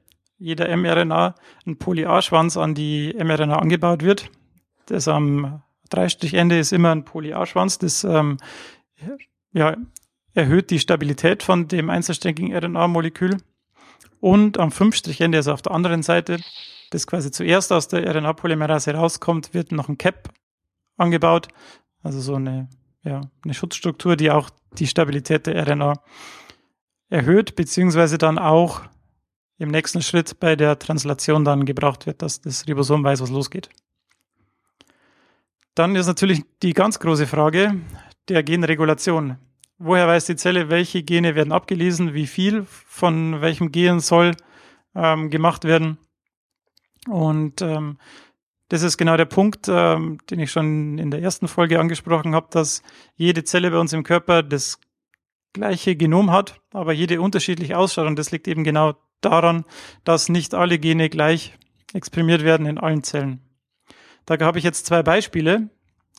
[0.42, 4.30] jeder mRNA ein Poly-A-Schwanz an die mRNA angebaut wird.
[4.86, 7.78] Das am Dreistrichende ist immer ein Poly-A-Schwanz.
[7.78, 8.38] Das ähm,
[9.52, 9.76] ja,
[10.34, 13.36] erhöht die Stabilität von dem einzelständigen RNA-Molekül.
[14.20, 16.40] Und am 5-Ende, also auf der anderen Seite,
[16.90, 20.28] das quasi zuerst aus der RNA-Polymerase rauskommt, wird noch ein Cap
[20.96, 21.48] angebaut.
[22.02, 22.68] Also so eine,
[23.04, 26.02] ja, eine Schutzstruktur, die auch die Stabilität der RNA
[27.10, 28.82] erhöht, beziehungsweise dann auch
[29.62, 33.70] im nächsten Schritt bei der Translation dann gebraucht wird, dass das Ribosom weiß, was losgeht.
[35.74, 37.76] Dann ist natürlich die ganz große Frage
[38.28, 39.38] der Genregulation.
[39.78, 44.32] Woher weiß die Zelle, welche Gene werden abgelesen, wie viel von welchem Gen soll
[44.94, 45.96] ähm, gemacht werden?
[47.08, 47.98] Und ähm,
[48.68, 52.48] das ist genau der Punkt, ähm, den ich schon in der ersten Folge angesprochen habe,
[52.50, 52.82] dass
[53.14, 54.78] jede Zelle bei uns im Körper das
[55.52, 58.06] gleiche Genom hat, aber jede unterschiedlich ausschaut.
[58.06, 59.64] Und das liegt eben genau daran,
[60.04, 61.56] dass nicht alle Gene gleich
[61.92, 63.40] exprimiert werden in allen Zellen.
[64.26, 65.68] Da habe ich jetzt zwei Beispiele,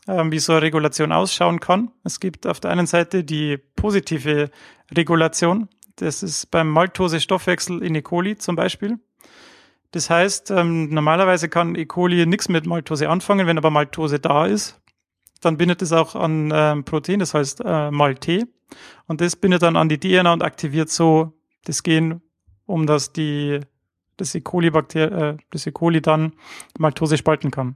[0.08, 1.92] äh, wie so eine Regulation ausschauen kann.
[2.04, 4.50] Es gibt auf der einen Seite die positive
[4.96, 5.70] Regulation.
[5.96, 8.02] Das ist beim Maltose-Stoffwechsel in E.
[8.02, 9.00] coli zum Beispiel.
[9.92, 11.86] Das heißt, ähm, normalerweise kann E.
[11.86, 14.82] coli nichts mit Maltose anfangen, wenn aber Maltose da ist.
[15.42, 18.48] Dann bindet es auch an ähm, Protein, das heißt äh, Malte.
[19.06, 21.34] Und das bindet dann an die DNA und aktiviert so
[21.66, 22.22] das Gen,
[22.66, 23.60] um dass die
[24.18, 24.42] das E.
[24.42, 25.72] coli, Bakter äh, das E.
[25.72, 26.34] coli dann
[26.78, 27.76] Maltose spalten kann.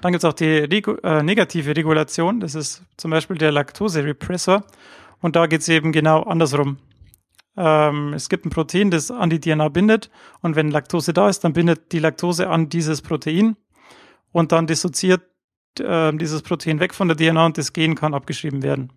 [0.00, 2.40] Dann gibt es auch die Regu äh, negative Regulation.
[2.40, 4.64] Das ist zum Beispiel der Laktose-Repressor.
[5.20, 6.78] Und da geht es eben genau andersrum.
[7.56, 10.10] Ähm, es gibt ein Protein, das an die DNA bindet.
[10.40, 13.56] Und wenn Laktose da ist, dann bindet die Laktose an dieses Protein.
[14.32, 15.22] Und dann dissoziiert
[15.78, 18.92] äh, dieses Protein weg von der DNA und das Gen kann abgeschrieben werden.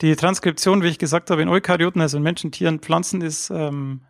[0.00, 4.00] Die Transkription, wie ich gesagt habe, in Eukaryoten, also in Menschen, Tieren, Pflanzen, ist ähm,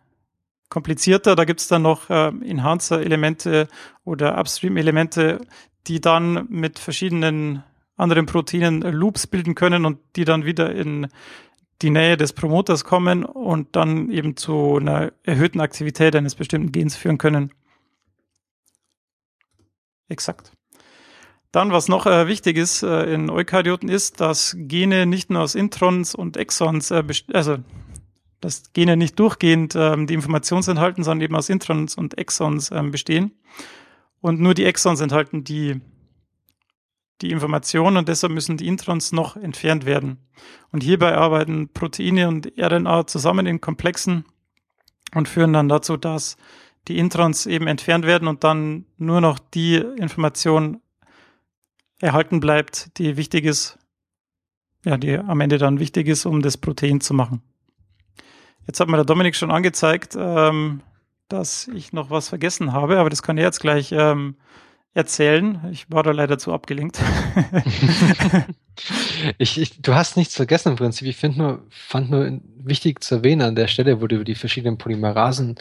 [0.69, 1.35] komplizierter.
[1.35, 3.67] Da gibt es dann noch äh, Enhancer-Elemente
[4.05, 5.41] oder Upstream-Elemente,
[5.87, 7.63] die dann mit verschiedenen
[7.97, 11.07] anderen Proteinen Loops bilden können und die dann wieder in
[11.81, 16.95] die Nähe des Promoters kommen und dann eben zu einer erhöhten Aktivität eines bestimmten Gens
[16.95, 17.53] führen können.
[20.07, 20.51] Exakt.
[21.51, 25.55] Dann, was noch äh, wichtig ist äh, in Eukaryoten, ist, dass Gene nicht nur aus
[25.55, 27.57] Introns und Exons, äh, also
[28.39, 32.91] dass Gene nicht durchgehend ähm, die Information enthalten, sondern eben aus Introns und Exons ähm,
[32.91, 33.31] bestehen.
[34.21, 35.81] Und nur die Exons enthalten die,
[37.21, 40.19] die Information und deshalb müssen die Introns noch entfernt werden.
[40.71, 44.25] Und hierbei arbeiten Proteine und RNA zusammen in Komplexen
[45.13, 46.37] und führen dann dazu, dass
[46.87, 50.80] die Introns eben entfernt werden und dann nur noch die Information
[52.01, 53.77] erhalten bleibt, die wichtig ist,
[54.85, 57.41] ja, die am Ende dann wichtig ist, um das Protein zu machen.
[58.67, 60.81] Jetzt hat mir der Dominik schon angezeigt, ähm,
[61.29, 64.35] dass ich noch was vergessen habe, aber das kann er jetzt gleich ähm,
[64.93, 65.69] erzählen.
[65.71, 66.99] Ich war da leider zu abgelenkt.
[69.37, 71.07] ich, ich, du hast nichts vergessen im Prinzip.
[71.07, 74.35] Ich finde nur, fand nur wichtig zu erwähnen an der Stelle, wo du über die
[74.35, 75.55] verschiedenen Polymerasen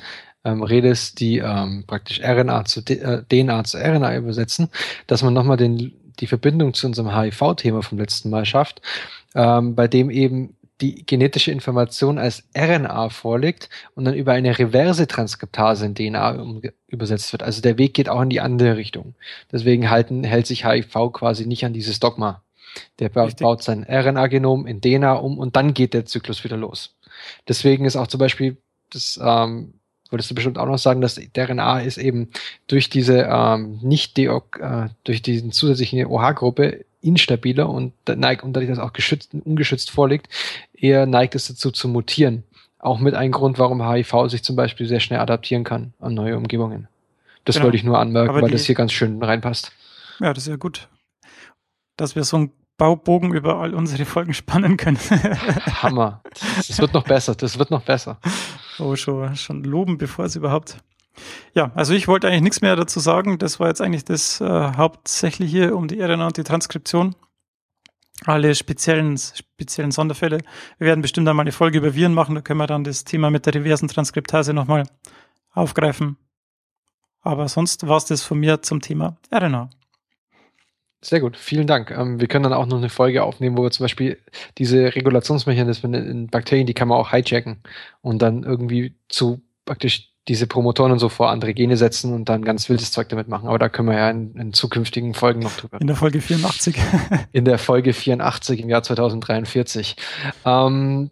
[0.44, 4.68] ähm, redest, die ähm, praktisch RNA zu D äh, DNA zu RNA übersetzen,
[5.06, 8.82] dass man nochmal den, die Verbindung zu unserem HIV-Thema vom letzten Mal schafft,
[9.34, 15.06] ähm, bei dem eben die genetische Information als RNA vorliegt und dann über eine reverse
[15.06, 17.42] Transkriptase in DNA übersetzt wird.
[17.42, 19.14] Also der Weg geht auch in die andere Richtung.
[19.52, 22.42] Deswegen halten, hält sich HIV quasi nicht an dieses Dogma.
[22.98, 26.96] Der baut, baut sein RNA-Genom in DNA um und dann geht der Zyklus wieder los.
[27.48, 28.56] Deswegen ist auch zum Beispiel
[28.90, 29.74] das ähm,
[30.10, 32.28] wolltest du bestimmt auch noch sagen, dass der RNA ist eben
[32.66, 34.28] durch diese ähm, nicht äh,
[35.04, 40.28] durch diesen zusätzlichen OH-Gruppe instabiler und neigt, und dadurch, dass auch geschützt, ungeschützt vorliegt,
[40.74, 42.44] eher neigt es dazu zu mutieren.
[42.78, 46.36] Auch mit einem Grund, warum HIV sich zum Beispiel sehr schnell adaptieren kann an neue
[46.36, 46.88] Umgebungen.
[47.44, 47.66] Das genau.
[47.66, 49.72] wollte ich nur anmerken, Aber weil die, das hier ganz schön reinpasst.
[50.18, 50.88] Ja, das ist ja gut.
[51.96, 54.98] Dass wir so einen Baubogen über all unsere Folgen spannen können.
[55.82, 56.22] Hammer.
[56.56, 57.34] Das wird noch besser.
[57.34, 58.18] Das wird noch besser.
[58.80, 60.78] Oh, schon, schon loben, bevor es überhaupt
[61.54, 63.38] ja, also ich wollte eigentlich nichts mehr dazu sagen.
[63.38, 67.14] Das war jetzt eigentlich das äh, Hauptsächliche um die RNA und die Transkription.
[68.26, 70.38] Alle speziellen, speziellen Sonderfälle.
[70.78, 72.34] Wir werden bestimmt einmal eine Folge über Viren machen.
[72.34, 74.84] Da können wir dann das Thema mit der reversen Transkriptase nochmal
[75.52, 76.16] aufgreifen.
[77.22, 79.70] Aber sonst war es das von mir zum Thema RNA.
[81.02, 81.90] Sehr gut, vielen Dank.
[81.90, 84.18] Ähm, wir können dann auch noch eine Folge aufnehmen, wo wir zum Beispiel
[84.58, 87.62] diese Regulationsmechanismen in Bakterien, die kann man auch hijacken
[88.02, 92.44] und dann irgendwie zu praktisch diese Promotoren und so vor andere Gene setzen und dann
[92.44, 93.48] ganz wildes Zeug damit machen.
[93.48, 95.80] Aber da können wir ja in, in zukünftigen Folgen noch drüber.
[95.80, 96.76] In der Folge 84.
[97.32, 99.96] in der Folge 84 im Jahr 2043.
[100.44, 101.10] Ähm,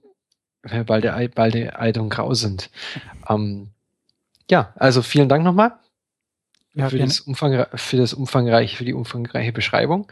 [0.87, 2.71] bald der bald der Eid und Grau sind.
[3.29, 3.71] Ähm,
[4.51, 5.73] ja, also vielen Dank nochmal.
[6.79, 7.25] Ja, für, das
[7.75, 10.07] für das umfangreiche, für die umfangreiche Beschreibung.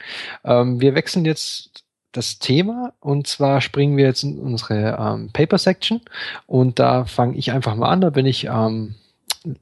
[0.44, 5.58] Ähm, wir wechseln jetzt das Thema und zwar springen wir jetzt in unsere ähm, Paper
[5.58, 6.00] Section
[6.46, 8.00] und da fange ich einfach mal an.
[8.00, 8.96] Da bin ich ähm,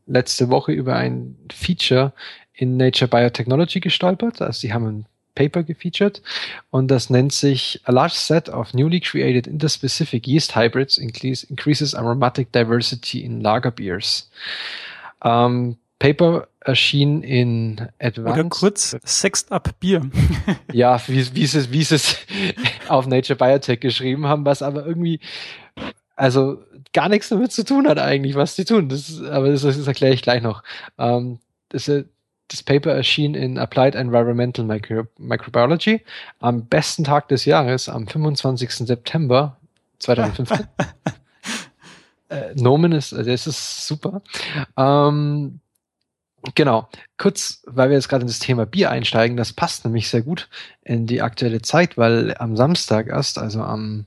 [0.07, 2.15] letzte Woche über ein Feature
[2.55, 4.41] in Nature Biotechnology gestolpert.
[4.41, 6.23] Also sie haben ein Paper gefeatured
[6.71, 12.51] und das nennt sich A large set of newly created interspecific yeast hybrids increases aromatic
[12.53, 14.31] diversity in lager beers.
[15.23, 18.39] Ähm, Paper erschien in Advanced.
[18.39, 20.03] Oder kurz Sexed Up Bier.
[20.73, 22.19] ja, wie, wie, sie es, wie sie es
[22.89, 25.19] auf Nature Biotech geschrieben haben, was aber irgendwie,
[26.15, 26.63] also
[26.93, 28.91] gar nichts damit zu tun hat eigentlich, was die tun.
[28.91, 30.63] Das, aber das, das erkläre ich gleich noch.
[30.99, 31.39] Ähm,
[31.71, 31.91] das,
[32.49, 36.03] das Paper erschien in Applied Environmental Micro Microbiology
[36.39, 38.71] am besten Tag des Jahres, am 25.
[38.71, 39.57] September
[40.01, 40.67] 2015.
[42.29, 44.21] äh, Nomen ist, also das ist super.
[44.77, 45.61] Ähm,
[46.55, 46.89] Genau.
[47.17, 50.49] Kurz, weil wir jetzt gerade in das Thema Bier einsteigen, das passt nämlich sehr gut
[50.83, 54.05] in die aktuelle Zeit, weil am Samstag erst, also am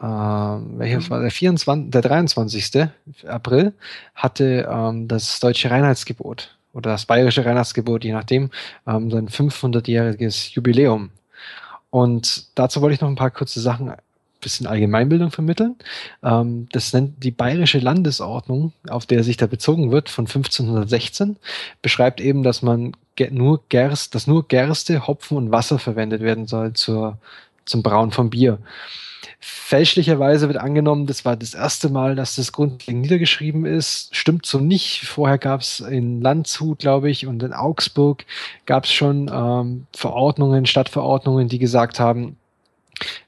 [0.00, 2.88] äh, welches war der 24, der 23.
[3.26, 3.72] April,
[4.14, 8.50] hatte ähm, das deutsche Reinheitsgebot oder das bayerische Reinheitsgebot, je nachdem,
[8.86, 11.10] ähm, sein 500-jähriges Jubiläum.
[11.90, 13.92] Und dazu wollte ich noch ein paar kurze Sachen
[14.44, 15.76] bisschen Allgemeinbildung vermitteln.
[16.22, 21.36] Ähm, das nennt die Bayerische Landesordnung, auf der sich da bezogen wird, von 1516,
[21.82, 22.92] beschreibt eben, dass man
[23.30, 27.18] nur Gerst, dass nur Gerste, Hopfen und Wasser verwendet werden soll zur,
[27.64, 28.58] zum Brauen von Bier.
[29.40, 34.14] Fälschlicherweise wird angenommen, das war das erste Mal, dass das grundlegend niedergeschrieben ist.
[34.16, 35.02] Stimmt so nicht.
[35.02, 38.24] Vorher gab es in Landshut, glaube ich, und in Augsburg
[38.64, 42.36] gab es schon ähm, Verordnungen, Stadtverordnungen, die gesagt haben,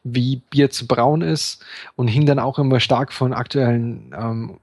[0.04, 1.64] wie Bier zu brauen ist
[1.96, 4.58] und hing dann auch immer stark von aktuellen ähm,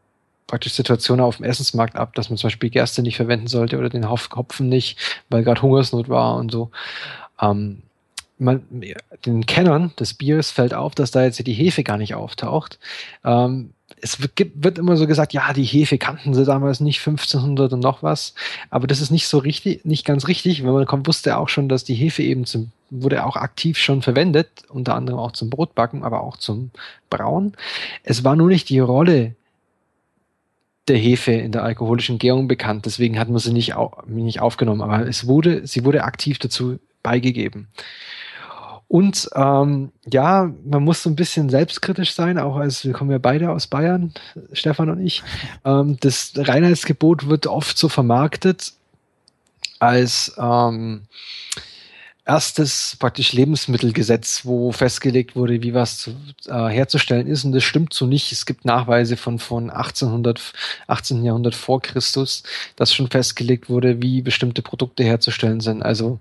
[0.47, 3.89] praktisch Situationen auf dem Essensmarkt ab, dass man zum Beispiel Gerste nicht verwenden sollte oder
[3.89, 6.69] den Hopfen nicht, weil gerade Hungersnot war und so.
[7.41, 7.81] Ähm,
[8.37, 8.63] man,
[9.25, 12.77] den Kennern des Biers fällt auf, dass da jetzt die Hefe gar nicht auftaucht.
[13.23, 17.79] Ähm, es wird, immer so gesagt, ja, die Hefe kannten sie damals nicht, 1500 und
[17.79, 18.33] noch was.
[18.69, 21.85] Aber das ist nicht so richtig, nicht ganz richtig, weil man wusste auch schon, dass
[21.85, 26.21] die Hefe eben zum, wurde auch aktiv schon verwendet, unter anderem auch zum Brotbacken, aber
[26.21, 26.71] auch zum
[27.09, 27.55] Brauen.
[28.03, 29.35] Es war nur nicht die Rolle
[30.87, 33.73] der Hefe in der alkoholischen Gärung bekannt, deswegen hat man sie nicht,
[34.05, 37.67] nicht aufgenommen, aber es wurde, sie wurde aktiv dazu beigegeben.
[38.87, 43.17] Und ähm, ja, man muss so ein bisschen selbstkritisch sein, auch als wir kommen ja
[43.17, 44.13] beide aus Bayern,
[44.51, 45.23] Stefan und ich.
[45.65, 48.73] Ähm, das Reinheitsgebot wird oft so vermarktet
[49.79, 51.03] als ähm,
[52.25, 56.11] erstes praktisch Lebensmittelgesetz, wo festgelegt wurde, wie was zu,
[56.47, 57.43] äh, herzustellen ist.
[57.43, 58.31] Und das stimmt so nicht.
[58.31, 60.53] Es gibt Nachweise von, von 1800,
[60.87, 61.23] 18.
[61.23, 62.43] Jahrhundert vor Christus,
[62.75, 65.83] dass schon festgelegt wurde, wie bestimmte Produkte herzustellen sind.
[65.83, 66.19] Also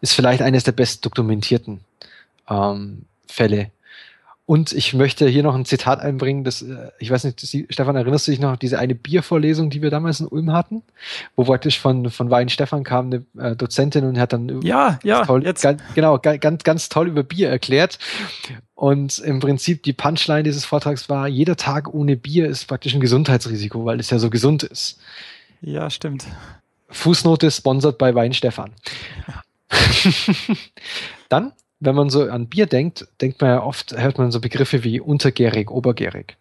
[0.00, 1.80] ist vielleicht eines der best dokumentierten
[2.48, 3.70] ähm, Fälle.
[4.50, 8.26] Und ich möchte hier noch ein Zitat einbringen, das, äh, ich weiß nicht, Stefan, erinnerst
[8.26, 10.82] du dich noch diese eine Biervorlesung, die wir damals in Ulm hatten?
[11.36, 15.24] Wo praktisch von, von Wein Stefan kam eine äh, Dozentin und hat dann ja, ja,
[15.24, 15.62] toll, jetzt.
[15.62, 18.00] Ganz, genau, ganz, ganz toll über Bier erklärt.
[18.74, 23.00] Und im Prinzip die Punchline dieses Vortrags war, jeder Tag ohne Bier ist praktisch ein
[23.00, 24.98] Gesundheitsrisiko, weil es ja so gesund ist.
[25.60, 26.26] Ja, stimmt.
[26.88, 28.72] Fußnote sponsert bei Wein Stefan.
[31.28, 34.84] Dann wenn man so an Bier denkt, denkt man ja oft, hört man so Begriffe
[34.84, 36.36] wie untergärig, obergärig.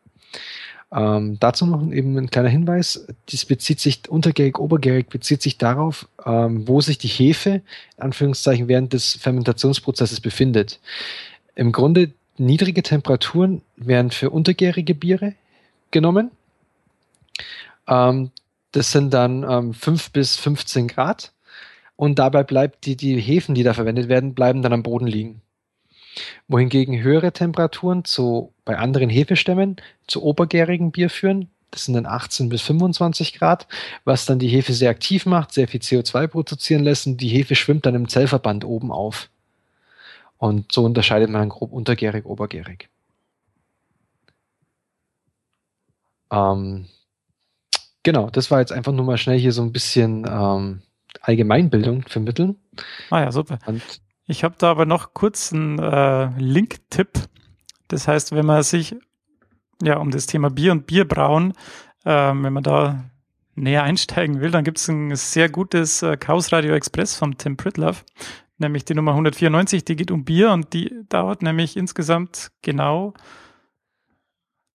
[0.91, 3.05] Ähm, dazu noch eben ein kleiner Hinweis.
[3.29, 7.61] Dies bezieht sich, untergärig, obergärig bezieht sich darauf, ähm, wo sich die Hefe,
[7.97, 10.79] in Anführungszeichen, während des Fermentationsprozesses befindet.
[11.55, 15.35] Im Grunde niedrige Temperaturen werden für untergärige Biere
[15.91, 16.31] genommen.
[17.87, 18.31] Ähm,
[18.71, 21.31] das sind dann ähm, 5 bis 15 Grad
[21.99, 25.41] und dabei bleibt die, die Hefen, die da verwendet werden, bleiben dann am Boden liegen.
[26.47, 29.75] Wohingegen höhere Temperaturen zu, bei anderen Hefestämmen
[30.07, 33.67] zu obergärigen Bier führen, das sind dann 18 bis 25 Grad,
[34.05, 37.55] was dann die Hefe sehr aktiv macht, sehr viel CO2 produzieren lässt und die Hefe
[37.55, 39.29] schwimmt dann im Zellverband oben auf.
[40.37, 42.87] Und so unterscheidet man grob untergärig, obergärig.
[46.31, 46.85] Ähm,
[48.03, 50.81] genau, das war jetzt einfach nur mal schnell hier so ein bisschen ähm,
[51.21, 52.57] Allgemeinbildung vermitteln.
[53.09, 53.59] Ah ja, super.
[53.65, 57.09] Und ich habe da aber noch kurz einen äh, Link-Tipp.
[57.87, 58.95] Das heißt, wenn man sich
[59.81, 61.53] ja um das Thema Bier und Bierbrauen,
[62.05, 63.09] äh, wenn man da
[63.55, 67.57] näher einsteigen will, dann gibt es ein sehr gutes äh, Chaos Radio Express vom Tim
[67.57, 68.03] Pritlove,
[68.57, 73.13] nämlich die Nummer 194, die geht um Bier und die dauert nämlich insgesamt genau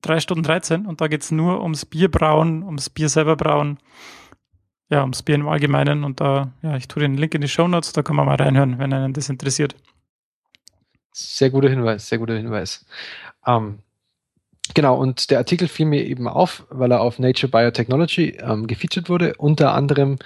[0.03, 3.79] drei Stunden 13 und da geht es nur ums Bierbrauen, ums Bier selber brauen
[4.91, 6.05] ja, ums Bier im Allgemeinen.
[6.05, 8.37] Und da, ja, ich tue den Link in die Show Notes, da kann man mal
[8.37, 9.75] reinhören, wenn einen das interessiert.
[11.13, 12.85] Sehr guter Hinweis, sehr guter Hinweis.
[13.47, 13.79] Ähm,
[14.75, 19.09] genau, und der Artikel fiel mir eben auf, weil er auf Nature Biotechnology ähm, gefeatured
[19.09, 19.35] wurde.
[19.39, 20.19] Unter anderem,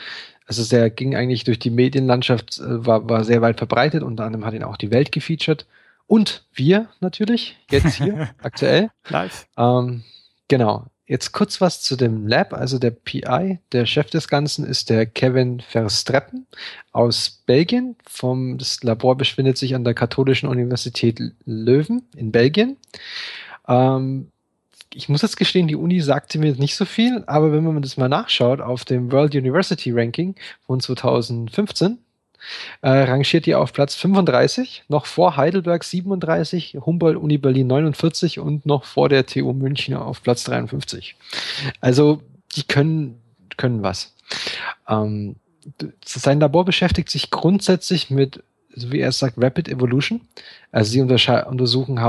[0.47, 4.03] also der ging eigentlich durch die Medienlandschaft, äh, war, war sehr weit verbreitet.
[4.03, 5.67] Unter anderem hat ihn auch die Welt gefeatured.
[6.07, 8.91] Und wir natürlich, jetzt hier, aktuell.
[9.09, 9.47] Live.
[9.59, 10.05] Ähm,
[10.49, 10.87] genau.
[11.09, 12.53] Jetzt kurz was zu dem Lab.
[12.53, 16.47] Also der PI, der Chef des Ganzen, ist der Kevin Verstreppen
[16.93, 17.97] aus Belgien.
[18.07, 22.77] Vom, das Labor befindet sich an der Katholischen Universität Löwen in Belgien.
[23.67, 24.31] Ähm,
[24.93, 27.97] ich muss jetzt gestehen, die Uni sagte mir nicht so viel, aber wenn man das
[27.97, 30.35] mal nachschaut auf dem World University Ranking
[30.67, 31.99] von 2015,
[32.83, 38.67] äh, rangiert die auf Platz 35, noch vor Heidelberg 37, Humboldt Uni Berlin 49 und
[38.67, 41.17] noch vor der TU München auf Platz 53.
[41.81, 42.23] Also
[42.57, 43.21] die können,
[43.57, 44.15] können was.
[44.89, 45.37] Ähm,
[46.05, 48.43] sein Labor beschäftigt sich grundsätzlich mit,
[48.75, 50.23] wie er sagt, Rapid Evolution.
[50.73, 52.01] Also sie untersuchen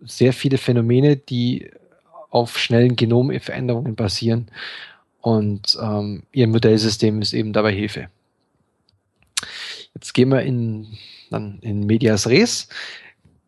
[0.00, 1.70] sehr viele Phänomene, die
[2.30, 4.50] auf schnellen Genomveränderungen basieren
[5.22, 8.08] und ähm, ihr Modellsystem ist eben dabei Hilfe.
[9.94, 10.86] Jetzt gehen wir in,
[11.30, 12.68] dann in Medias Res.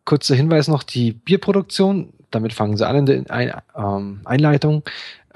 [0.05, 4.83] Kurzer Hinweis noch, die Bierproduktion, damit fangen sie an in der Ein ähm, Einleitung,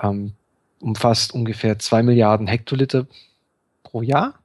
[0.01, 0.33] ähm,
[0.79, 3.07] umfasst ungefähr zwei Milliarden Hektoliter
[3.83, 4.35] pro Jahr.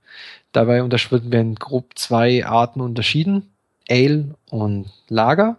[0.53, 3.51] Dabei werden grob zwei Arten unterschieden,
[3.91, 5.57] Ale und Lager.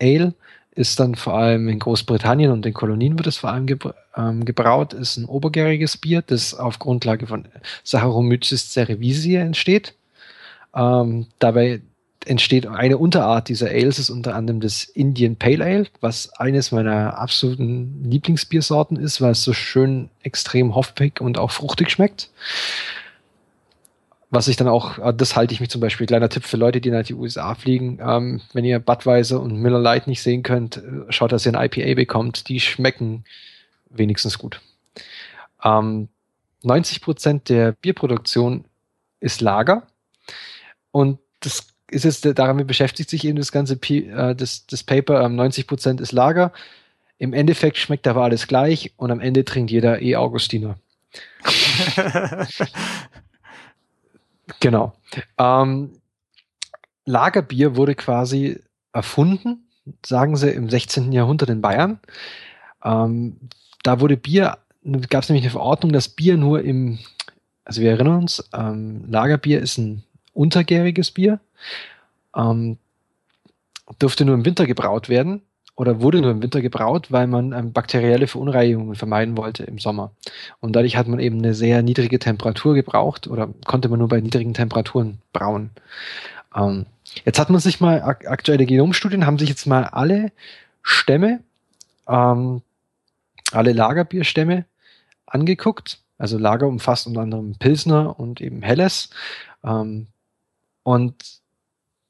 [0.00, 0.34] Ale
[0.76, 4.44] ist dann vor allem in Großbritannien und den Kolonien wird es vor allem gebra ähm,
[4.44, 7.46] gebraut, ist ein obergäriges Bier, das auf Grundlage von
[7.82, 9.94] Saccharomyces cerevisiae entsteht.
[10.76, 11.80] Ähm, dabei
[12.26, 17.18] entsteht eine Unterart dieser Ales, ist unter anderem das Indian Pale Ale, was eines meiner
[17.18, 22.30] absoluten Lieblingsbiersorten ist, weil es so schön extrem hoffig und auch fruchtig schmeckt.
[24.30, 26.80] Was ich dann auch, äh, das halte ich mich zum Beispiel, kleiner Tipp für Leute,
[26.80, 30.78] die nach die USA fliegen, ähm, wenn ihr Budweiser und Miller Lite nicht sehen könnt,
[30.78, 33.24] äh, schaut, dass ihr ein IPA bekommt, die schmecken
[33.88, 34.60] wenigstens gut.
[35.62, 36.08] Ähm,
[36.64, 38.64] 90 Prozent der Bierproduktion
[39.20, 39.86] ist Lager
[40.96, 45.22] und das ist jetzt, daran beschäftigt sich eben das ganze P, äh, das, das Paper,
[45.22, 46.52] ähm, 90 Prozent ist Lager.
[47.18, 50.76] Im Endeffekt schmeckt aber alles gleich und am Ende trinkt jeder eh Augustiner.
[54.60, 54.94] genau.
[55.36, 55.92] Ähm,
[57.04, 58.58] Lagerbier wurde quasi
[58.94, 59.68] erfunden,
[60.02, 61.12] sagen sie, im 16.
[61.12, 62.00] Jahrhundert in Bayern.
[62.82, 63.36] Ähm,
[63.82, 64.56] da wurde Bier,
[65.10, 66.98] gab es nämlich eine Verordnung, dass Bier nur im,
[67.66, 70.02] also wir erinnern uns, ähm, Lagerbier ist ein
[70.36, 71.40] untergäriges Bier.
[72.34, 72.78] Ähm,
[73.98, 75.42] durfte nur im Winter gebraut werden
[75.76, 80.10] oder wurde nur im Winter gebraut, weil man ähm, bakterielle Verunreinigungen vermeiden wollte im Sommer.
[80.60, 84.20] Und dadurch hat man eben eine sehr niedrige Temperatur gebraucht oder konnte man nur bei
[84.20, 85.70] niedrigen Temperaturen brauen.
[86.54, 86.86] Ähm,
[87.24, 90.32] jetzt hat man sich mal, ak aktuelle Genomstudien haben sich jetzt mal alle
[90.82, 91.40] Stämme,
[92.08, 92.62] ähm,
[93.52, 94.64] alle Lagerbierstämme
[95.26, 96.00] angeguckt.
[96.18, 99.10] Also Lager umfasst unter anderem Pilsner und eben Helles.
[99.62, 100.06] Ähm,
[100.86, 101.16] und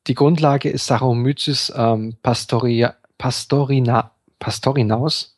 [0.06, 5.34] die Grundlage ist Saccharomyces ähm, pastoria, pastorina, pastorinaus,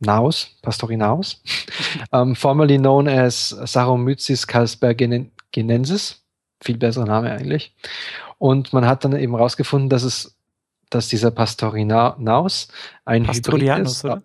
[0.00, 1.40] naus, pastorinaus,
[2.10, 6.22] um, ähm, formerly known as Saccharomyces carlsbergenensis,
[6.62, 7.74] viel besserer Name eigentlich.
[8.36, 10.36] Und man hat dann eben herausgefunden, dass es,
[10.90, 12.68] dass dieser Pastorinaus
[13.06, 14.04] ein Hybrid ist.
[14.04, 14.22] Oder?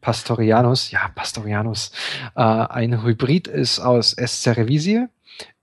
[0.00, 1.92] Pastorianus, ja, Pastorianus,
[2.34, 4.42] äh, ein Hybrid ist aus S.
[4.42, 5.08] cerevisiae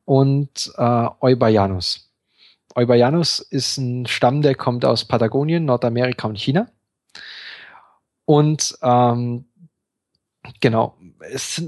[0.07, 2.09] und äh, Eubayanus.
[2.75, 6.69] Eubayanus ist ein Stamm, der kommt aus Patagonien, Nordamerika und China.
[8.23, 9.45] Und ähm,
[10.61, 11.61] genau, es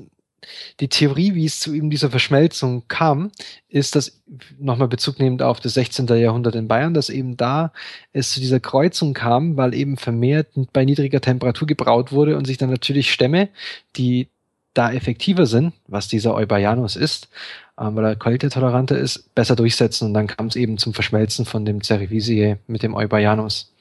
[0.79, 3.29] die Theorie, wie es zu eben dieser Verschmelzung kam,
[3.67, 4.21] ist, dass
[4.57, 6.07] nochmal Bezug nehmend auf das 16.
[6.07, 7.73] Jahrhundert in Bayern, dass eben da
[8.13, 12.57] es zu dieser Kreuzung kam, weil eben vermehrt bei niedriger Temperatur gebraut wurde und sich
[12.57, 13.49] dann natürlich Stämme,
[13.97, 14.29] die
[14.73, 17.27] da effektiver sind, was dieser Eubayanus ist,
[17.79, 21.65] ähm, weil er kältetoleranter ist, besser durchsetzen und dann kam es eben zum Verschmelzen von
[21.65, 23.71] dem Cerevisiae mit dem Eubayanus.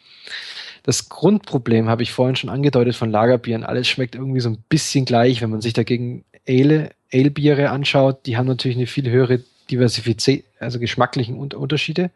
[0.84, 3.64] Das Grundproblem habe ich vorhin schon angedeutet von Lagerbieren.
[3.64, 8.24] Alles schmeckt irgendwie so ein bisschen gleich, wenn man sich dagegen Ale, Ale-Biere anschaut.
[8.24, 9.40] Die haben natürlich eine viel höhere
[9.70, 12.10] Diversifizität, also geschmacklichen Unterschiede.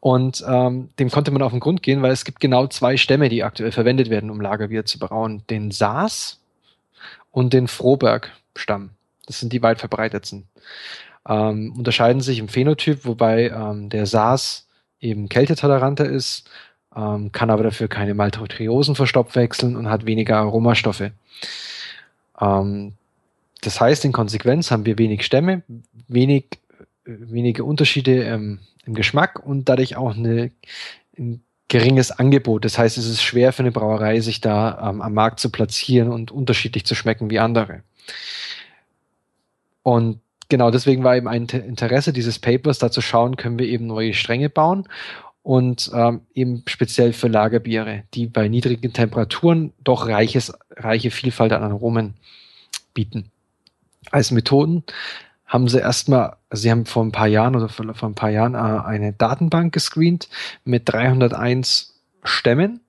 [0.00, 3.28] Und ähm, dem konnte man auf den Grund gehen, weil es gibt genau zwei Stämme,
[3.28, 5.42] die aktuell verwendet werden, um Lagerbier zu brauen.
[5.48, 6.40] Den Saas
[7.30, 8.90] und den Froberg-Stamm.
[9.26, 10.48] Das sind die weit verbreitetsten.
[11.26, 14.68] Ähm, unterscheiden sich im Phänotyp, wobei ähm, der SARS
[15.00, 16.50] eben kältetoleranter ist,
[16.94, 21.12] ähm, kann aber dafür keine Maltotriosen verstoffwechseln und hat weniger Aromastoffe.
[22.40, 22.94] Ähm,
[23.62, 25.62] das heißt, in Konsequenz haben wir wenig Stämme,
[26.08, 26.58] wenig,
[27.04, 30.50] wenige Unterschiede im Geschmack und dadurch auch eine,
[31.14, 32.64] in geringes Angebot.
[32.64, 36.10] Das heißt, es ist schwer für eine Brauerei, sich da ähm, am Markt zu platzieren
[36.10, 37.82] und unterschiedlich zu schmecken wie andere.
[39.84, 43.86] Und genau deswegen war eben ein Interesse dieses Papers, da zu schauen, können wir eben
[43.86, 44.88] neue Stränge bauen
[45.44, 51.62] und ähm, eben speziell für Lagerbiere, die bei niedrigen Temperaturen doch reiches, reiche Vielfalt an
[51.62, 52.14] Aromen
[52.94, 53.30] bieten.
[54.10, 54.84] Als Methoden
[55.44, 58.30] haben sie erstmal, also sie haben vor ein paar Jahren oder vor, vor ein paar
[58.30, 60.28] Jahren äh, eine Datenbank gescreent
[60.64, 62.80] mit 301 Stämmen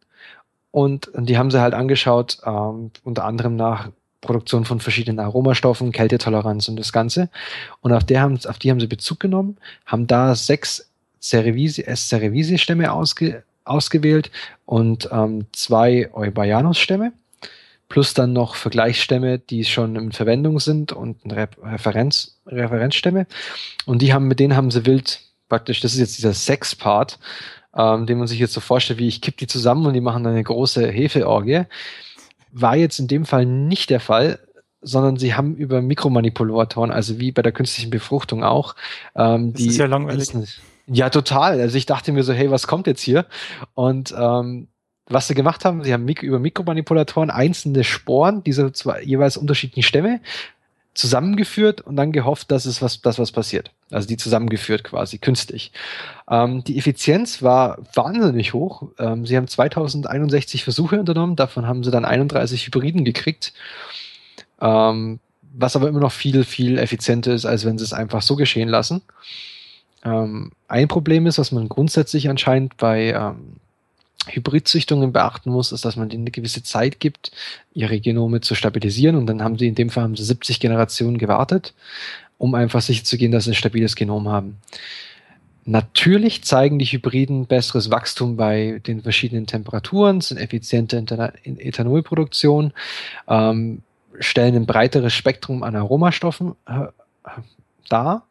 [0.72, 3.90] und die haben sie halt angeschaut, ähm, unter anderem nach
[4.26, 7.30] Produktion von verschiedenen Aromastoffen, Kältetoleranz und das Ganze.
[7.82, 10.90] Und auf, der haben, auf die haben sie Bezug genommen, haben da sechs
[11.22, 14.32] Cerevisi, S-Cerevisi-Stämme ausge, ausgewählt
[14.66, 17.14] und ähm, zwei Eubayanus-Stämme
[17.90, 23.28] plus dann noch Vergleichsstämme, die schon in Verwendung sind und Re Referenz, Referenzstämme.
[23.86, 27.20] Und die haben, mit denen haben sie wild praktisch, das ist jetzt dieser Sex-Part,
[27.76, 30.24] ähm, den man sich jetzt so vorstellt, wie ich kipp die zusammen und die machen
[30.24, 31.64] dann eine große Hefeorgie.
[32.58, 34.40] War jetzt in dem Fall nicht der Fall,
[34.82, 38.76] sondern sie haben über Mikromanipulatoren, also wie bei der künstlichen Befruchtung auch,
[39.16, 39.68] ähm, das die.
[39.70, 40.32] ist ja langweilig.
[40.88, 41.60] Ja, total.
[41.60, 43.26] Also ich dachte mir so, hey, was kommt jetzt hier?
[43.74, 44.68] Und ähm,
[45.08, 50.20] was sie gemacht haben, sie haben über Mikromanipulatoren einzelne Sporen dieser zwei jeweils unterschiedlichen Stämme
[50.96, 53.72] zusammengeführt und dann gehofft, dass es was, dass was passiert.
[53.92, 55.72] Also die zusammengeführt quasi, künstlich.
[56.30, 58.84] Ähm, die Effizienz war wahnsinnig hoch.
[58.98, 63.54] Ähm, sie haben 2061 Versuche unternommen, davon haben sie dann 31 Hybriden gekriegt.
[64.62, 65.20] Ähm,
[65.58, 68.70] was aber immer noch viel, viel effizienter ist, als wenn sie es einfach so geschehen
[68.70, 69.02] lassen.
[70.04, 73.58] Ähm, ein Problem ist, was man grundsätzlich anscheinend bei ähm,
[74.28, 77.32] Hybridzüchtungen beachten muss, ist, dass man denen eine gewisse Zeit gibt,
[77.74, 79.16] ihre Genome zu stabilisieren.
[79.16, 81.74] Und dann haben sie in dem Fall haben sie 70 Generationen gewartet,
[82.38, 84.58] um einfach sicherzugehen, dass sie ein stabiles Genom haben.
[85.68, 92.72] Natürlich zeigen die Hybriden besseres Wachstum bei den verschiedenen Temperaturen, sind effizienter in Ethanolproduktion,
[93.28, 93.82] ähm,
[94.20, 96.88] stellen ein breiteres Spektrum an Aromastoffen äh,
[97.90, 98.28] dar.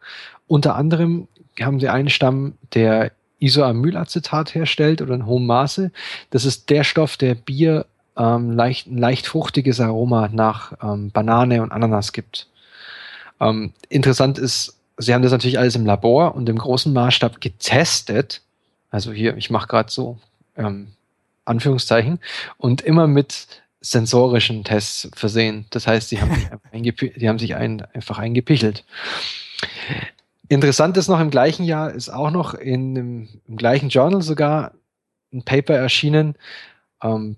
[0.47, 1.27] Unter anderem
[1.61, 3.11] haben sie einen Stamm, der
[3.45, 5.91] Isoamylacetat herstellt oder in hohem Maße.
[6.31, 7.87] Das ist der Stoff, der Bier
[8.17, 12.49] ähm, leicht, ein leicht fruchtiges Aroma nach ähm, Banane und Ananas gibt.
[13.41, 18.41] Ähm, interessant ist, sie haben das natürlich alles im Labor und im großen Maßstab getestet.
[18.91, 20.19] Also hier, ich mache gerade so
[20.57, 20.89] ähm,
[21.45, 22.21] Anführungszeichen
[22.57, 23.47] und immer mit
[23.81, 25.67] sensorischen Tests versehen.
[25.71, 28.85] Das heißt, sie haben sich, die haben sich ein, einfach eingepichelt.
[30.49, 34.73] Interessant ist noch im gleichen Jahr, ist auch noch in, im, im gleichen Journal sogar
[35.33, 36.37] ein Paper erschienen,
[37.03, 37.37] ähm,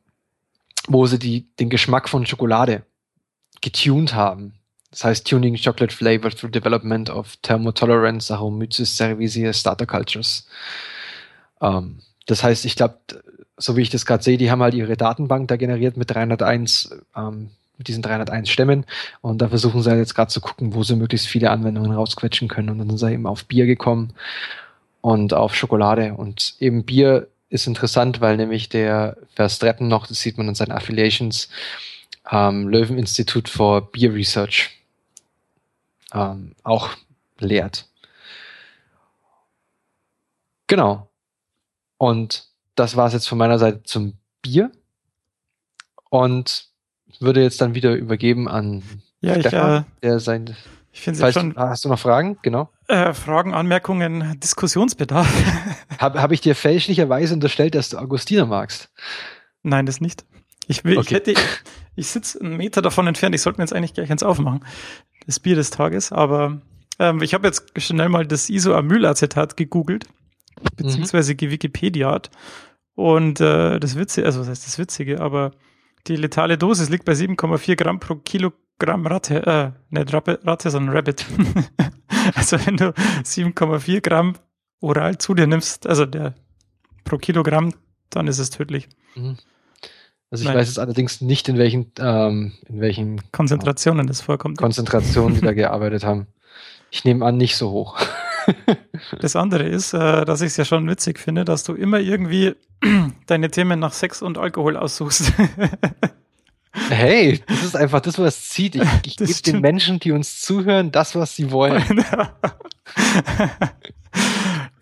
[0.88, 2.82] wo sie die, den Geschmack von Schokolade
[3.60, 4.54] getuned haben.
[4.90, 10.46] Das heißt Tuning Chocolate Flavor through Development of Thermotolerance Aromyces Cerevisiae Starter Cultures.
[11.60, 12.98] Ähm, das heißt, ich glaube,
[13.56, 16.96] so wie ich das gerade sehe, die haben halt ihre Datenbank da generiert mit 301
[17.16, 18.86] ähm, mit diesen 301 Stämmen.
[19.20, 22.48] Und da versuchen sie halt jetzt gerade zu gucken, wo sie möglichst viele Anwendungen rausquetschen
[22.48, 22.70] können.
[22.70, 24.12] Und dann sind sie eben auf Bier gekommen
[25.00, 26.14] und auf Schokolade.
[26.14, 30.72] Und eben Bier ist interessant, weil nämlich der Verstreppen noch, das sieht man in seinen
[30.72, 31.48] Affiliations,
[32.30, 34.70] ähm, Löwen-Institut for Beer Research
[36.12, 36.90] ähm, auch
[37.38, 37.86] lehrt.
[40.66, 41.08] Genau.
[41.98, 44.70] Und das war es jetzt von meiner Seite zum Bier.
[46.10, 46.66] Und
[47.20, 48.82] würde jetzt dann wieder übergeben an
[49.20, 50.56] ja, Stefan, ich, äh, der sein.
[50.92, 51.54] Ich finde schon.
[51.56, 52.38] Hast du noch Fragen?
[52.42, 52.70] Genau.
[52.88, 55.28] Äh, Fragen, Anmerkungen, Diskussionsbedarf.
[55.98, 58.90] Habe hab ich dir fälschlicherweise unterstellt, dass du Augustiner magst?
[59.62, 60.24] Nein, das nicht.
[60.68, 61.06] Ich, will, okay.
[61.06, 61.34] ich hätte,
[61.96, 63.34] ich sitze einen Meter davon entfernt.
[63.34, 64.64] Ich sollte mir jetzt eigentlich gleich eins aufmachen.
[65.26, 66.12] Das Bier des Tages.
[66.12, 66.60] Aber
[66.98, 70.06] ähm, ich habe jetzt schnell mal das Isoamylacetat gegoogelt,
[70.76, 71.36] beziehungsweise mhm.
[71.38, 72.30] gewikipediat.
[72.94, 75.52] Und äh, das Witzige, also was heißt das Witzige, aber
[76.08, 80.94] die letale Dosis liegt bei 7,4 Gramm pro Kilogramm Ratte, äh, nicht Ratte, Ratte sondern
[80.94, 81.26] Rabbit.
[82.34, 82.90] also wenn du
[83.24, 84.34] 7,4 Gramm
[84.80, 86.34] oral zu dir nimmst, also der
[87.04, 87.72] pro Kilogramm,
[88.10, 88.88] dann ist es tödlich.
[89.14, 89.36] Mhm.
[90.30, 90.58] Also ich Nein.
[90.58, 94.58] weiß jetzt allerdings nicht, in welchen, ähm, in welchen Konzentrationen das vorkommt.
[94.58, 96.26] Konzentrationen die da gearbeitet haben.
[96.90, 97.98] Ich nehme an, nicht so hoch.
[99.20, 102.54] Das andere ist, äh, dass ich es ja schon witzig finde, dass du immer irgendwie
[103.26, 105.32] deine Themen nach Sex und Alkohol aussuchst.
[106.90, 108.74] Hey, das ist einfach das, was zieht.
[108.74, 111.82] Ich, ich gebe den Menschen, die uns zuhören, das, was sie wollen.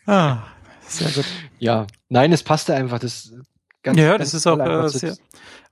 [0.06, 0.38] ah,
[0.86, 1.24] sehr gut.
[1.60, 2.98] Ja, nein, es passte einfach.
[2.98, 3.32] Das
[3.84, 5.16] ganz, ja, das ist auch äh, sehr.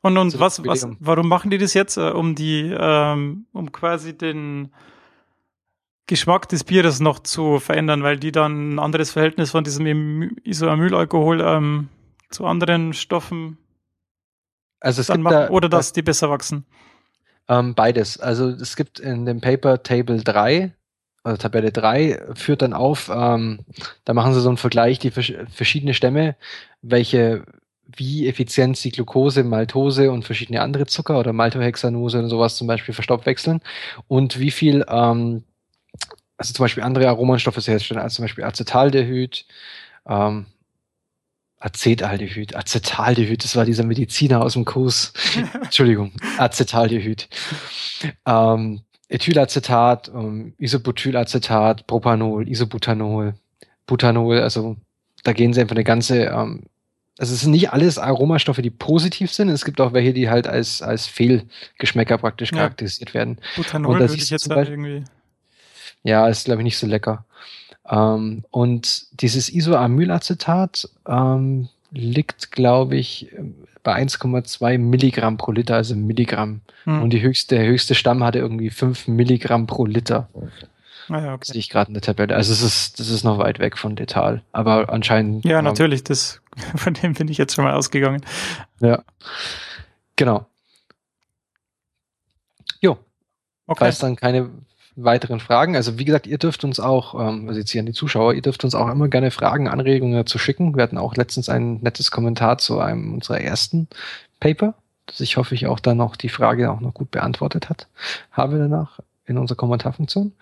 [0.00, 1.96] Und, und was, was, warum machen die das jetzt?
[1.96, 4.72] Äh, um die, ähm, um quasi den,
[6.06, 11.40] Geschmack des Bieres noch zu verändern, weil die dann ein anderes Verhältnis von diesem Isoamylalkohol
[11.40, 11.88] ähm,
[12.30, 13.58] zu anderen Stoffen
[14.80, 16.66] Also es gibt machen da, oder dass die besser wachsen.
[17.48, 18.18] Ähm, beides.
[18.18, 20.72] Also es gibt in dem Paper Table 3,
[21.22, 23.60] also Tabelle 3, führt dann auf, ähm,
[24.04, 26.36] da machen sie so einen Vergleich, die vers verschiedene Stämme,
[26.82, 27.44] welche,
[27.86, 32.94] wie effizient sie Glucose, Maltose und verschiedene andere Zucker oder Maltohexanose und sowas zum Beispiel
[32.94, 33.60] verstoffwechseln
[34.08, 35.44] und wie viel, ähm,
[36.36, 39.44] also zum Beispiel andere Aromenstoffe herstellen, als zum Beispiel Acetaldehyd,
[40.06, 40.46] ähm,
[41.58, 45.12] Acetaldehyd, Acetaldehyd, das war dieser Mediziner aus dem Kurs.
[45.62, 47.28] Entschuldigung, Acetaldehyd.
[48.26, 53.34] Ähm, Ethylacetat, ähm, Isobutylacetat, Propanol, Isobutanol,
[53.86, 54.76] Butanol, also
[55.22, 56.62] da gehen sie einfach eine ganze, ähm,
[57.18, 60.46] also es sind nicht alles Aromastoffe, die positiv sind, es gibt auch welche, die halt
[60.48, 62.58] als, als Fehlgeschmäcker praktisch Ja.
[62.58, 63.38] charakterisiert werden.
[63.54, 65.04] Butanol würde ist ich jetzt halt irgendwie.
[66.02, 67.24] Ja, ist glaube ich nicht so lecker.
[67.88, 73.30] Ähm, und dieses Isoamylacetat ähm, liegt, glaube ich,
[73.82, 76.60] bei 1,2 Milligramm pro Liter, also Milligramm.
[76.84, 77.02] Hm.
[77.02, 80.28] Und die höchste, der höchste Stamm hatte irgendwie 5 Milligramm pro Liter.
[81.08, 81.52] Ah, ja, okay.
[81.52, 82.34] Sehe ich gerade in der Tabelle.
[82.34, 84.42] Also es ist, das ist noch weit weg von Detail.
[84.52, 85.44] Aber anscheinend.
[85.44, 86.40] Ja, ähm, natürlich, das,
[86.76, 88.24] von dem bin ich jetzt schon mal ausgegangen.
[88.80, 89.02] Ja.
[90.16, 90.46] Genau.
[92.80, 92.98] Jo,
[93.66, 93.78] Okay.
[93.78, 94.50] falls dann keine
[94.96, 95.76] weiteren Fragen.
[95.76, 98.42] Also wie gesagt, ihr dürft uns auch, ähm, also jetzt hier an die Zuschauer, ihr
[98.42, 100.76] dürft uns auch immer gerne Fragen, Anregungen dazu schicken.
[100.76, 103.88] Wir hatten auch letztens ein nettes Kommentar zu einem unserer ersten
[104.40, 104.74] Paper,
[105.06, 107.88] das ich hoffe, ich auch dann noch die Frage auch noch gut beantwortet hat,
[108.32, 110.32] habe danach in unserer Kommentarfunktion.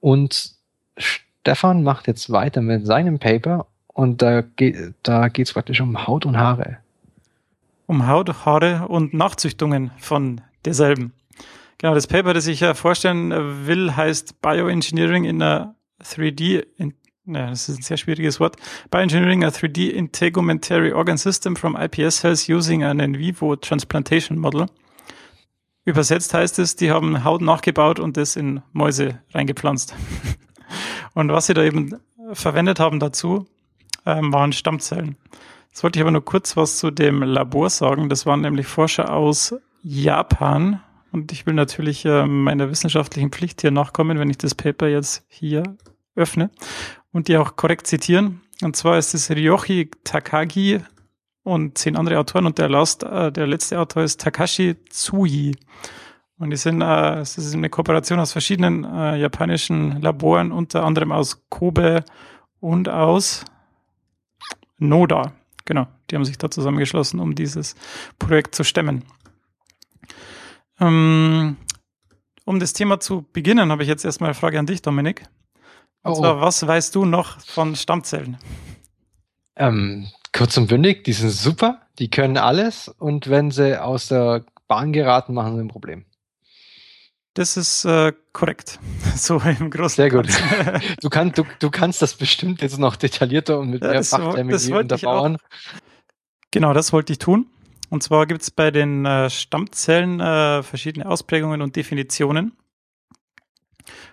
[0.00, 0.52] Und
[0.96, 6.26] Stefan macht jetzt weiter mit seinem Paper und da geht da geht's praktisch um Haut
[6.26, 6.78] und Haare.
[7.86, 11.14] um Haut, Haare und Nachzüchtungen von derselben.
[11.78, 16.94] Genau, das Paper, das ich äh, vorstellen äh, will, heißt Bioengineering in a 3D, in,
[17.24, 18.56] ja, das ist ein sehr schwieriges Wort,
[18.90, 24.66] Bioengineering a 3D Integumentary Organ System from iPS cells using an in vivo transplantation model.
[25.84, 29.94] Übersetzt heißt es, die haben Haut nachgebaut und das in Mäuse reingepflanzt.
[31.14, 31.96] und was sie da eben
[32.32, 33.46] verwendet haben dazu,
[34.04, 35.16] ähm, waren Stammzellen.
[35.70, 38.08] Jetzt wollte ich aber nur kurz was zu dem Labor sagen.
[38.08, 40.82] Das waren nämlich Forscher aus Japan.
[41.10, 45.24] Und ich will natürlich äh, meiner wissenschaftlichen Pflicht hier nachkommen, wenn ich das Paper jetzt
[45.28, 45.62] hier
[46.14, 46.50] öffne
[47.12, 48.40] und die auch korrekt zitieren.
[48.62, 50.80] Und zwar ist es Ryoshi Takagi
[51.44, 55.54] und zehn andere Autoren und der, last, äh, der letzte Autor ist Takashi Tsui.
[56.38, 61.12] Und die sind, äh, es ist eine Kooperation aus verschiedenen äh, japanischen Laboren, unter anderem
[61.12, 62.04] aus Kobe
[62.60, 63.44] und aus
[64.78, 65.32] Noda.
[65.64, 67.74] Genau, die haben sich da zusammengeschlossen, um dieses
[68.18, 69.04] Projekt zu stemmen.
[70.80, 71.56] Ähm,
[72.44, 75.24] um das Thema zu beginnen, habe ich jetzt erstmal eine Frage an dich, Dominik.
[76.02, 76.20] Und Oh.
[76.20, 78.38] zwar, was weißt du noch von Stammzellen?
[79.56, 84.44] Ähm, kurz und bündig, die sind super, die können alles und wenn sie aus der
[84.68, 86.04] Bahn geraten, machen sie ein Problem.
[87.34, 88.78] Das ist äh, korrekt.
[89.16, 90.28] So im Großen Sehr gut.
[91.00, 94.34] Du, kann, du, du kannst das bestimmt jetzt noch detaillierter und mit Ja, mehr auch.
[94.80, 95.38] unterbauen.
[96.52, 97.46] Genau, das wollte ich tun.
[97.90, 102.52] Und zwar gibt es bei den äh, Stammzellen äh, verschiedene Ausprägungen und Definitionen.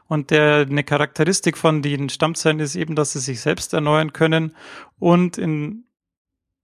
[0.08, 4.56] Und der, eine Charakteristik von den Stammzellen ist eben, dass sie sich selbst erneuern können
[5.00, 5.86] und in,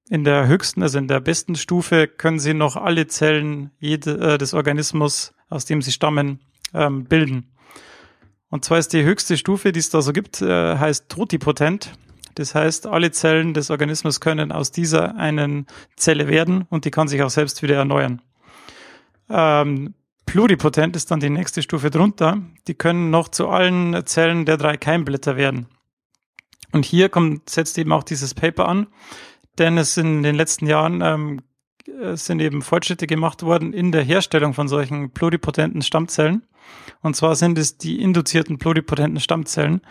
[0.10, 4.38] in der höchsten, also in der besten Stufe können sie noch alle Zellen jede, äh,
[4.38, 6.40] des Organismus, aus dem sie stammen,
[6.74, 7.52] ähm, bilden.
[8.50, 11.94] Und zwar ist die höchste Stufe, die es da so gibt, äh, heißt totipotent.
[12.36, 17.08] Das heißt, alle Zellen des Organismus können aus dieser einen Zelle werden und die kann
[17.08, 18.22] sich auch selbst wieder erneuern.
[19.30, 19.94] Ähm,
[20.26, 22.42] pluripotent ist dann die nächste Stufe drunter.
[22.68, 25.68] Die können noch zu allen Zellen der drei Keimblätter werden.
[26.72, 28.88] Und hier kommt, setzt eben auch dieses Paper an,
[29.58, 31.42] denn es in den letzten Jahren ähm,
[32.14, 36.44] sind eben Fortschritte gemacht worden in der Herstellung von solchen pluripotenten Stammzellen.
[37.02, 39.82] Und zwar sind es die induzierten pluripotenten Stammzellen.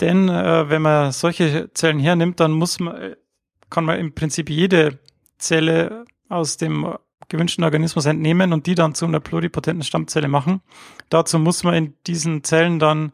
[0.00, 3.16] Denn äh, wenn man solche Zellen hernimmt, dann muss man, äh,
[3.68, 4.98] kann man im Prinzip jede
[5.38, 6.94] Zelle aus dem
[7.28, 10.62] gewünschten Organismus entnehmen und die dann zu einer pluripotenten Stammzelle machen.
[11.08, 13.12] Dazu muss man in diesen Zellen dann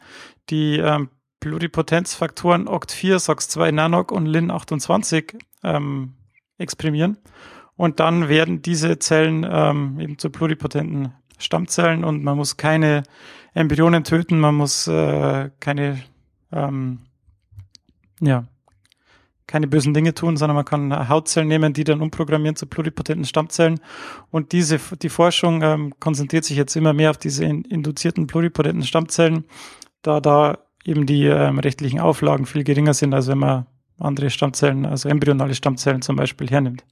[0.48, 1.10] die ähm,
[1.40, 6.14] Pluripotenzfaktoren OCT4, SOX2 Nanoc und Lin28 ähm,
[6.56, 7.18] exprimieren.
[7.76, 13.02] Und dann werden diese Zellen ähm, eben zu pluripotenten Stammzellen und man muss keine
[13.52, 16.02] Embryonen töten, man muss äh, keine
[16.52, 17.00] ähm,
[18.20, 18.44] ja,
[19.46, 23.80] keine bösen Dinge tun, sondern man kann Hautzellen nehmen, die dann umprogrammieren zu pluripotenten Stammzellen.
[24.30, 28.82] Und diese, die Forschung ähm, konzentriert sich jetzt immer mehr auf diese in, induzierten pluripotenten
[28.82, 29.44] Stammzellen,
[30.02, 33.66] da da eben die ähm, rechtlichen Auflagen viel geringer sind, als wenn man
[33.98, 36.84] andere Stammzellen, also embryonale Stammzellen zum Beispiel hernimmt.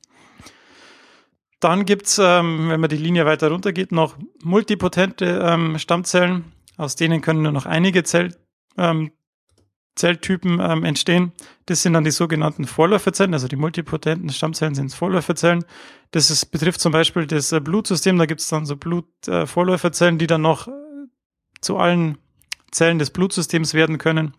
[1.61, 6.53] Dann gibt's, ähm, wenn man die Linie weiter runter geht, noch multipotente ähm, Stammzellen.
[6.77, 8.35] Aus denen können nur noch einige Zell,
[8.77, 9.13] ähm,
[9.97, 11.33] Zelltypen ähm, entstehen.
[11.67, 15.65] Das sind dann die sogenannten Vorläuferzellen, also die multipotenten Stammzellen sind Vorläuferzellen.
[16.11, 20.27] Das ist, betrifft zum Beispiel das äh, Blutsystem, da gibt's dann so Blutvorläuferzellen, äh, die
[20.27, 20.71] dann noch äh,
[21.61, 22.19] zu allen
[22.71, 24.35] Zellen des Blutsystems werden können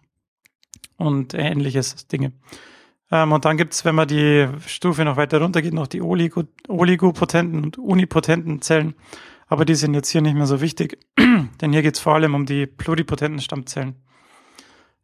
[0.97, 2.33] und ähnliches Dinge.
[3.11, 6.43] Ähm, und dann gibt's, wenn man die Stufe noch weiter runter geht, noch die Oligo,
[6.67, 8.95] oligopotenten und unipotenten Zellen.
[9.47, 12.45] Aber die sind jetzt hier nicht mehr so wichtig, denn hier geht's vor allem um
[12.45, 13.95] die pluripotenten Stammzellen.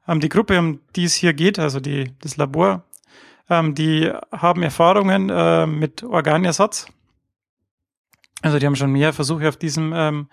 [0.07, 2.83] Ähm, die Gruppe, um die es hier geht, also die, das Labor,
[3.49, 6.87] ähm, die haben Erfahrungen äh, mit Organersatz.
[8.41, 10.27] Also die haben schon mehr Versuche auf diesem ähm,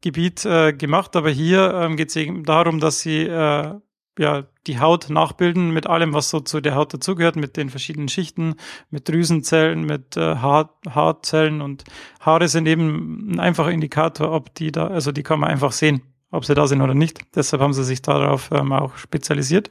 [0.00, 3.74] Gebiet äh, gemacht, aber hier geht es eben darum, dass sie äh,
[4.18, 8.08] ja die Haut nachbilden mit allem, was so zu der Haut dazugehört, mit den verschiedenen
[8.08, 8.54] Schichten,
[8.90, 11.84] mit Drüsenzellen, mit äh, Haar, Haarzellen und
[12.20, 16.13] Haare sind eben ein einfacher Indikator, ob die da, also die kann man einfach sehen
[16.34, 17.20] ob sie da sind oder nicht.
[17.34, 19.68] Deshalb haben sie sich darauf ähm, auch spezialisiert.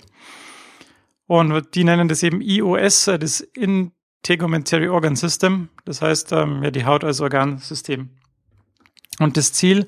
[1.27, 5.69] Und die nennen das eben IOS, äh, das Integumentary Organ System.
[5.85, 8.09] Das heißt, ähm, ja, die Haut als Organsystem.
[9.19, 9.85] Und das Ziel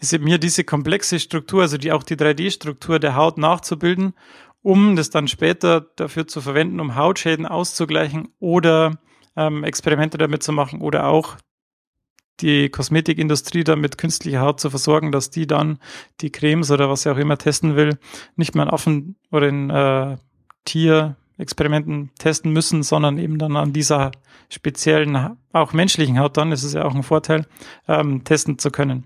[0.00, 4.14] ist eben hier diese komplexe Struktur, also die auch die 3D-Struktur der Haut nachzubilden,
[4.62, 8.98] um das dann später dafür zu verwenden, um Hautschäden auszugleichen oder
[9.36, 11.36] ähm, Experimente damit zu machen oder auch
[12.40, 15.78] die Kosmetikindustrie dann mit künstlicher Haut zu versorgen, dass die dann
[16.20, 17.98] die Cremes oder was sie auch immer testen will,
[18.36, 20.16] nicht mehr in Affen oder in äh,
[20.64, 24.12] Tierexperimenten testen müssen, sondern eben dann an dieser
[24.48, 27.46] speziellen, auch menschlichen Haut dann, das ist ja auch ein Vorteil,
[27.86, 29.04] ähm, testen zu können.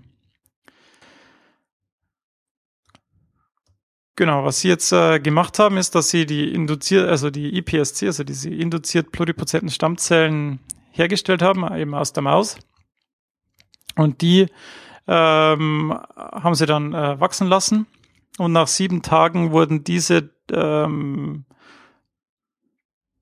[4.15, 8.05] Genau, was sie jetzt äh, gemacht haben, ist, dass sie die induziert, also die iPSC,
[8.05, 10.59] also diese induziert pluripotenten Stammzellen
[10.91, 12.57] hergestellt haben, eben aus der Maus
[13.95, 14.47] und die
[15.07, 17.87] ähm, haben sie dann äh, wachsen lassen.
[18.37, 21.45] Und nach sieben Tagen wurden diese, ähm,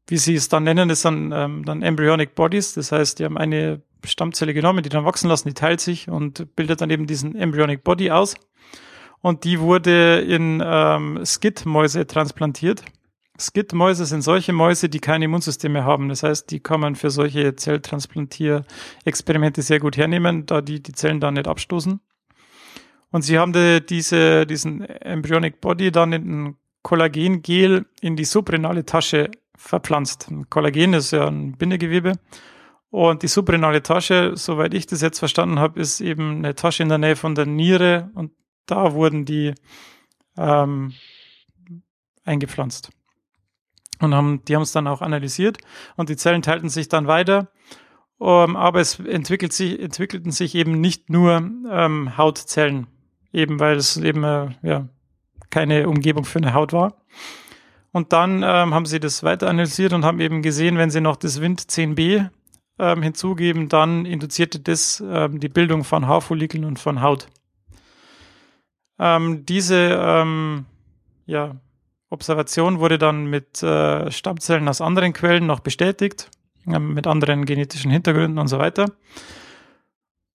[0.07, 2.73] wie sie es dann nennen, ist dann, ähm, dann Embryonic Bodies.
[2.73, 6.55] Das heißt, die haben eine Stammzelle genommen, die dann wachsen lassen, die teilt sich und
[6.55, 8.35] bildet dann eben diesen Embryonic Body aus.
[9.21, 12.83] Und die wurde in ähm, Skid-Mäuse transplantiert.
[13.41, 16.09] Skid-Mäuse sind solche Mäuse, die kein Immunsystem mehr haben.
[16.09, 21.19] Das heißt, die kann man für solche Zelltransplantier-Experimente sehr gut hernehmen, da die die Zellen
[21.19, 21.99] dann nicht abstoßen.
[23.11, 28.85] Und sie haben die, diese, diesen Embryonic Body dann in ein Kollagengel in die subrenale
[28.85, 30.29] Tasche verpflanzt.
[30.49, 32.13] Kollagen ist ja ein Bindegewebe.
[32.89, 36.89] Und die subrenale Tasche, soweit ich das jetzt verstanden habe, ist eben eine Tasche in
[36.89, 38.31] der Nähe von der Niere und
[38.65, 39.53] da wurden die
[40.37, 40.93] ähm,
[42.23, 42.91] eingepflanzt
[44.01, 45.57] und haben, die haben es dann auch analysiert
[45.95, 47.51] und die Zellen teilten sich dann weiter.
[48.17, 52.85] Um, ähm, aber es entwickelt sich, entwickelten sich eben nicht nur ähm, Hautzellen,
[53.33, 54.87] eben weil es eben äh, ja,
[55.49, 57.01] keine Umgebung für eine Haut war.
[57.91, 61.15] Und dann ähm, haben sie das weiter analysiert und haben eben gesehen, wenn sie noch
[61.15, 62.29] das Wind 10b
[62.77, 67.27] ähm, hinzugeben, dann induzierte das ähm, die Bildung von Haarfollikeln und von Haut.
[68.99, 70.65] Ähm, diese ähm,
[71.25, 71.55] ja,
[72.11, 76.29] Observation wurde dann mit äh, Stammzellen aus anderen Quellen noch bestätigt,
[76.67, 78.91] äh, mit anderen genetischen Hintergründen und so weiter.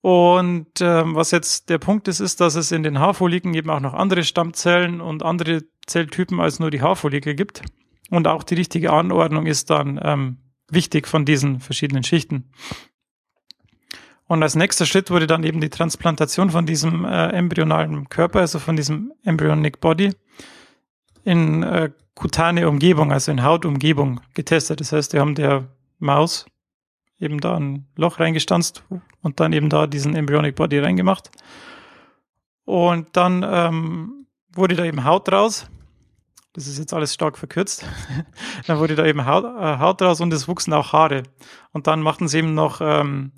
[0.01, 3.81] Und äh, was jetzt der Punkt ist, ist, dass es in den Haarfollikeln eben auch
[3.81, 7.62] noch andere Stammzellen und andere Zelltypen als nur die Haarfollikel gibt.
[8.11, 10.39] Und auch die richtige Anordnung ist dann ähm,
[10.70, 12.51] wichtig von diesen verschiedenen Schichten.
[14.29, 18.59] Und als nächster Schritt wurde dann eben die Transplantation von diesem äh, embryonalen Körper, also
[18.59, 20.12] von diesem Embryonic Body,
[21.27, 24.81] in äh, kutane Umgebung, also in Hautumgebung getestet.
[24.81, 25.64] Das heißt, wir haben der
[25.99, 26.47] Maus
[27.18, 28.85] eben da ein Loch reingestanzt
[29.22, 31.31] und dann eben da diesen Embryonic Body reingemacht.
[32.64, 35.68] Und dann ähm, wurde da eben Haut raus.
[36.53, 37.85] Das ist jetzt alles stark verkürzt.
[38.66, 41.24] dann wurde da eben Haut, äh, Haut raus und es wuchsen auch Haare.
[41.72, 43.33] Und dann machten sie eben noch ähm,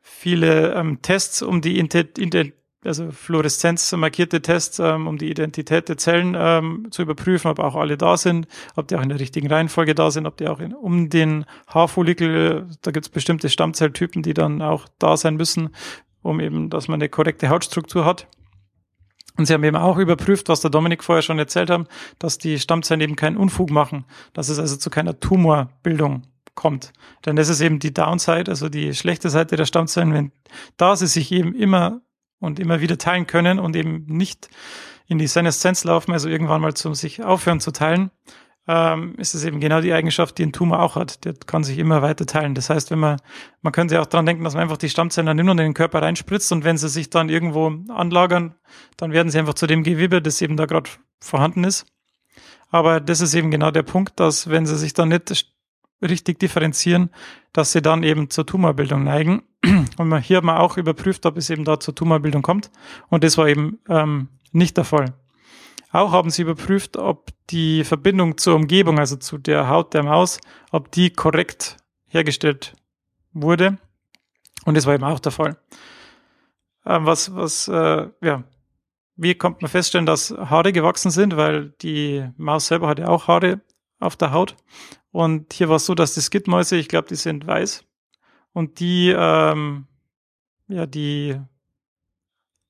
[0.00, 2.56] viele ähm, Tests, um die Identität
[2.86, 7.76] also Fluoreszenz markierte Tests, ähm, um die Identität der Zellen ähm, zu überprüfen, ob auch
[7.76, 10.60] alle da sind, ob die auch in der richtigen Reihenfolge da sind, ob die auch
[10.60, 15.70] in, um den Haarfollikel, da gibt es bestimmte Stammzelltypen, die dann auch da sein müssen,
[16.22, 18.28] um eben, dass man eine korrekte Hautstruktur hat.
[19.36, 21.86] Und sie haben eben auch überprüft, was der Dominik vorher schon erzählt hat,
[22.18, 26.22] dass die Stammzellen eben keinen Unfug machen, dass es also zu keiner Tumorbildung
[26.54, 26.92] kommt.
[27.26, 30.32] Denn das ist eben die Downside, also die schlechte Seite der Stammzellen, wenn
[30.78, 32.00] da sie sich eben immer
[32.40, 34.48] und immer wieder teilen können und eben nicht
[35.06, 38.10] in die Seneszenz laufen, also irgendwann mal zum sich aufhören zu teilen,
[38.68, 41.24] ähm, ist es eben genau die Eigenschaft, die ein Tumor auch hat.
[41.24, 42.54] Der kann sich immer weiter teilen.
[42.54, 43.20] Das heißt, wenn man,
[43.62, 45.74] man könnte ja auch dran denken, dass man einfach die Stammzellen dann immer in den
[45.74, 48.56] Körper reinspritzt und wenn sie sich dann irgendwo anlagern,
[48.96, 51.86] dann werden sie einfach zu dem Gewebe, das eben da gerade vorhanden ist.
[52.70, 55.52] Aber das ist eben genau der Punkt, dass wenn sie sich dann nicht
[56.02, 57.10] richtig differenzieren,
[57.52, 59.42] dass sie dann eben zur Tumorbildung neigen.
[59.98, 62.70] Und man, hier man auch überprüft, ob es eben da zur Tumorbildung kommt.
[63.08, 65.14] Und das war eben ähm, nicht der Fall.
[65.92, 70.40] Auch haben sie überprüft, ob die Verbindung zur Umgebung, also zu der Haut der Maus,
[70.70, 72.74] ob die korrekt hergestellt
[73.32, 73.78] wurde.
[74.64, 75.56] Und das war eben auch der Fall.
[76.84, 78.44] Ähm, was, was, äh, ja,
[79.16, 83.28] wie kommt man feststellen, dass Haare gewachsen sind, weil die Maus selber hat ja auch
[83.28, 83.60] Haare
[83.98, 84.56] auf der Haut.
[85.10, 87.85] Und hier war es so, dass die Skidmäuse, ich glaube, die sind weiß.
[88.56, 89.84] Und die, ähm,
[90.66, 91.38] ja, die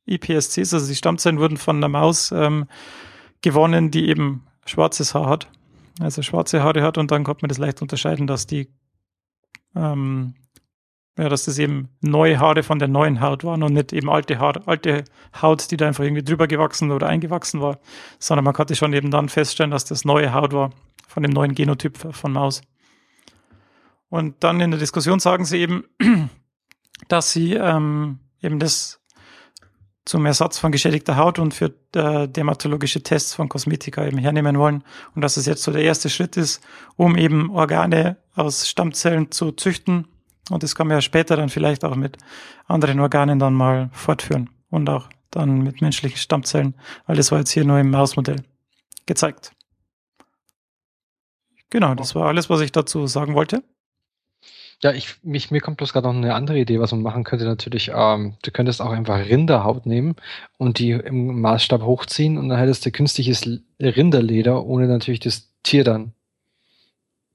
[0.07, 2.67] IPSCs, also die Stammzellen wurden von einer Maus ähm,
[3.41, 5.49] gewonnen, die eben schwarzes Haar hat.
[6.01, 8.69] Also schwarze Haare hat und dann konnte man das leicht unterscheiden, dass die
[9.77, 10.35] ähm,
[11.17, 14.41] ja, dass das eben neue Haare von der neuen Haut waren und nicht eben alte
[14.41, 15.05] Haare, alte
[15.41, 17.79] Haut, die da einfach irgendwie drüber gewachsen oder eingewachsen war,
[18.19, 20.71] sondern man konnte schon eben dann feststellen, dass das neue Haut war
[21.07, 22.63] von dem neuen Genotyp von Maus.
[24.09, 25.85] Und dann in der Diskussion sagen sie eben,
[27.09, 29.01] dass sie ähm, eben das
[30.05, 34.85] zum Ersatz von geschädigter Haut und für äh, dermatologische Tests von Kosmetika eben hernehmen wollen
[35.17, 36.63] und dass es jetzt so der erste Schritt ist,
[36.95, 40.07] um eben Organe aus Stammzellen zu züchten
[40.51, 42.19] und das kann man ja später dann vielleicht auch mit
[42.67, 46.75] anderen Organen dann mal fortführen und auch dann mit menschlichen Stammzellen,
[47.07, 48.45] weil das war jetzt hier nur im Mausmodell
[49.07, 49.53] gezeigt.
[51.71, 53.65] Genau, das war alles, was ich dazu sagen wollte.
[54.83, 57.47] Ja, ich, mich, mir kommt bloß gerade noch eine andere Idee, was man machen könnte.
[57.47, 60.17] Natürlich, ähm, du könntest auch einfach Rinderhaut nehmen
[60.59, 63.49] und die im Maßstab hochziehen und dann hättest du künstliches
[63.81, 66.13] Rinderleder, ohne natürlich das Tier dann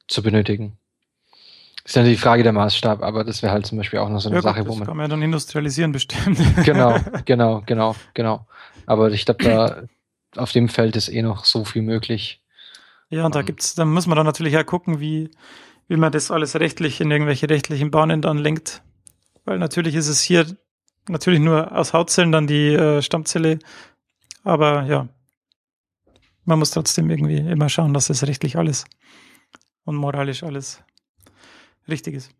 [0.07, 0.77] zu benötigen.
[1.83, 4.29] Ist ja die Frage der Maßstab, aber das wäre halt zum Beispiel auch noch so
[4.29, 4.79] eine ja, Sache, gut, wo man.
[4.81, 6.37] Das kann man ja dann industrialisieren bestimmt.
[6.63, 8.45] Genau, genau, genau, genau.
[8.85, 9.83] Aber ich glaube, da
[10.35, 12.41] auf dem Feld ist eh noch so viel möglich.
[13.09, 13.45] Ja, und da ähm.
[13.47, 15.31] gibt's, da muss man dann natürlich auch gucken, wie,
[15.91, 18.81] wie man das alles rechtlich in irgendwelche rechtlichen Bahnen dann lenkt.
[19.43, 20.45] Weil natürlich ist es hier
[21.09, 23.59] natürlich nur aus Hautzellen dann die äh, Stammzelle,
[24.45, 25.09] aber ja,
[26.45, 28.85] man muss trotzdem irgendwie immer schauen, dass es rechtlich alles
[29.83, 30.81] und moralisch alles
[31.89, 32.31] richtig ist.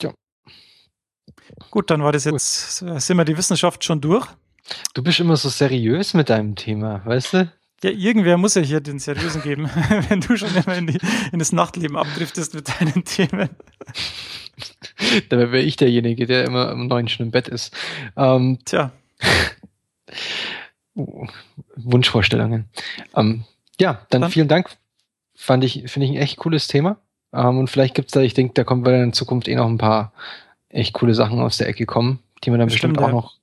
[0.00, 0.14] Ja.
[1.70, 3.02] Gut, dann war das jetzt, Gut.
[3.02, 4.26] sind wir die Wissenschaft schon durch.
[4.94, 7.52] Du bist immer so seriös mit deinem Thema, weißt du?
[7.82, 9.70] Ja, irgendwer muss ja hier den Seriösen geben,
[10.08, 10.98] wenn du schon immer in, die,
[11.32, 13.50] in das Nachtleben abdriftest mit deinen Themen.
[15.28, 17.72] Dabei wäre ich derjenige, der immer um neun schon im Bett ist.
[18.16, 18.90] Ähm, Tja.
[21.76, 22.68] Wunschvorstellungen.
[23.14, 23.44] Ähm,
[23.78, 24.70] ja, dann, dann, vielen Dank.
[25.36, 26.98] Fand ich, finde ich ein echt cooles Thema.
[27.32, 29.78] Ähm, und vielleicht gibt's da, ich denke, da kommen wir in Zukunft eh noch ein
[29.78, 30.12] paar
[30.68, 33.14] echt coole Sachen aus der Ecke kommen, die wir dann bestimmt, bestimmt auch ja.
[33.14, 33.34] noch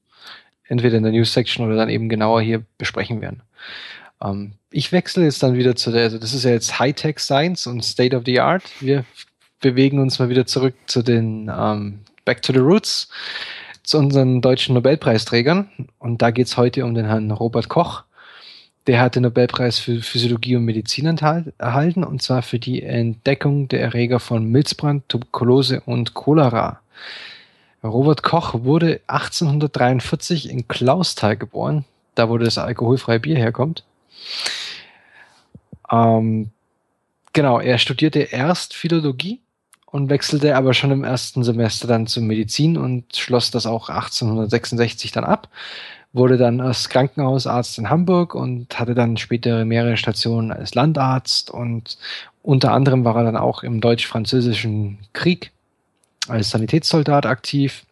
[0.68, 3.42] entweder in der News-Section oder dann eben genauer hier besprechen werden.
[4.22, 7.68] Ähm, ich wechsle jetzt dann wieder zu der, also das ist ja jetzt Hightech Science
[7.68, 8.64] und State of the Art.
[8.80, 9.06] Wir
[9.62, 13.10] bewegen uns mal wieder zurück zu den ähm, Back to the Roots,
[13.84, 15.70] zu unseren deutschen Nobelpreisträgern.
[16.00, 18.04] Und da geht's heute um den Herrn Robert Koch.
[18.88, 21.18] Der hat den Nobelpreis für Physiologie und Medizin
[21.58, 26.82] erhalten, und zwar für die Entdeckung der Erreger von Milzbrand, Tuberkulose und Cholera.
[27.84, 33.84] Robert Koch wurde 1843 in Klausthal geboren, da wo das alkoholfreie Bier herkommt.
[35.92, 36.52] Ähm,
[37.34, 39.42] genau, er studierte erst Philologie
[39.86, 45.12] und wechselte aber schon im ersten Semester dann zur Medizin und schloss das auch 1866
[45.12, 45.50] dann ab
[46.16, 51.98] wurde dann als Krankenhausarzt in Hamburg und hatte dann später mehrere Stationen als Landarzt und
[52.42, 55.52] unter anderem war er dann auch im deutsch-französischen Krieg
[56.30, 57.86] als Sanitätssoldat aktiv.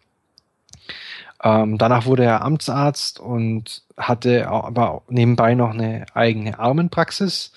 [1.43, 7.51] Ähm, danach wurde er Amtsarzt und hatte aber nebenbei noch eine eigene Armenpraxis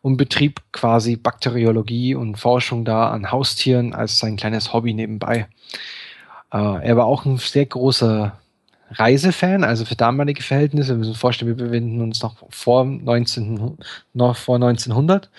[0.00, 5.48] und betrieb quasi Bakteriologie und Forschung da an Haustieren als sein kleines Hobby nebenbei.
[6.52, 8.38] Äh, er war auch ein sehr großer
[8.92, 10.90] Reisefan, also für damalige Verhältnisse.
[10.90, 13.76] Wir müssen uns vorstellen, wir befinden uns noch vor 19,
[14.12, 15.30] noch vor 1900.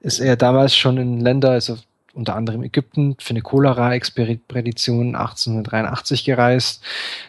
[0.00, 1.78] Ist er damals schon in Länder, also
[2.14, 6.82] unter anderem Ägypten, für eine Cholera-Expedition 1883 gereist,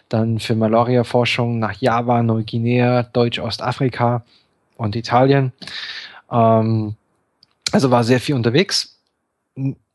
[0.10, 4.24] dann für Malaria-Forschung nach Java, Neuguinea, Deutsch-Ostafrika
[4.78, 5.52] und Italien.
[6.32, 6.96] Ähm,
[7.72, 9.00] also war sehr viel unterwegs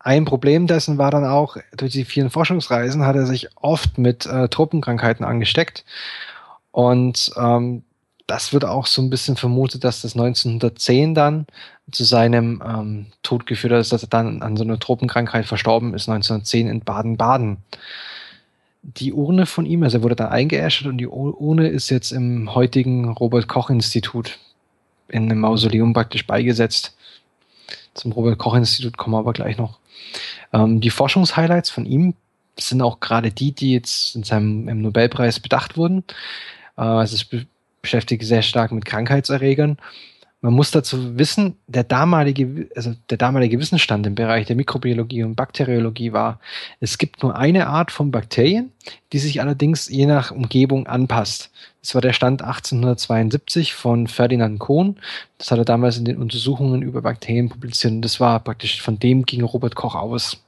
[0.05, 4.27] ein Problem dessen war dann auch, durch die vielen Forschungsreisen hat er sich oft mit
[4.27, 5.85] äh, Tropenkrankheiten angesteckt.
[6.73, 7.85] Und ähm,
[8.27, 11.47] das wird auch so ein bisschen vermutet, dass das 1910 dann
[11.91, 16.09] zu seinem ähm, Tod geführt hat, dass er dann an so einer Tropenkrankheit verstorben ist,
[16.09, 17.59] 1910 in Baden-Baden.
[18.83, 22.55] Die Urne von ihm, also er wurde dann eingeäschert und die Urne ist jetzt im
[22.55, 24.39] heutigen Robert-Koch-Institut
[25.09, 26.97] in einem Mausoleum praktisch beigesetzt.
[27.95, 29.79] Zum Robert-Koch-Institut kommen wir aber gleich noch.
[30.53, 32.15] Ähm, die Forschungshighlights von ihm
[32.59, 36.05] sind auch gerade die, die jetzt in seinem im Nobelpreis bedacht wurden.
[36.77, 37.47] Äh, also es be
[37.83, 39.77] beschäftigt sehr stark mit Krankheitserregern.
[40.45, 45.37] Man muss dazu wissen, der damalige, also der damalige Wissensstand im Bereich der Mikrobiologie und
[45.37, 46.39] Bakteriologie war,
[46.81, 48.71] es gibt nur eine Art von Bakterien,
[49.15, 51.51] die sich allerdings je nach Umgebung anpasst.
[51.81, 54.97] Das war der Stand 1872 von Ferdinand Kohn.
[55.39, 57.95] Das hat er damals in den Untersuchungen über Bakterien publiziert.
[57.95, 60.44] Und das war praktisch von dem ging Robert Koch aus.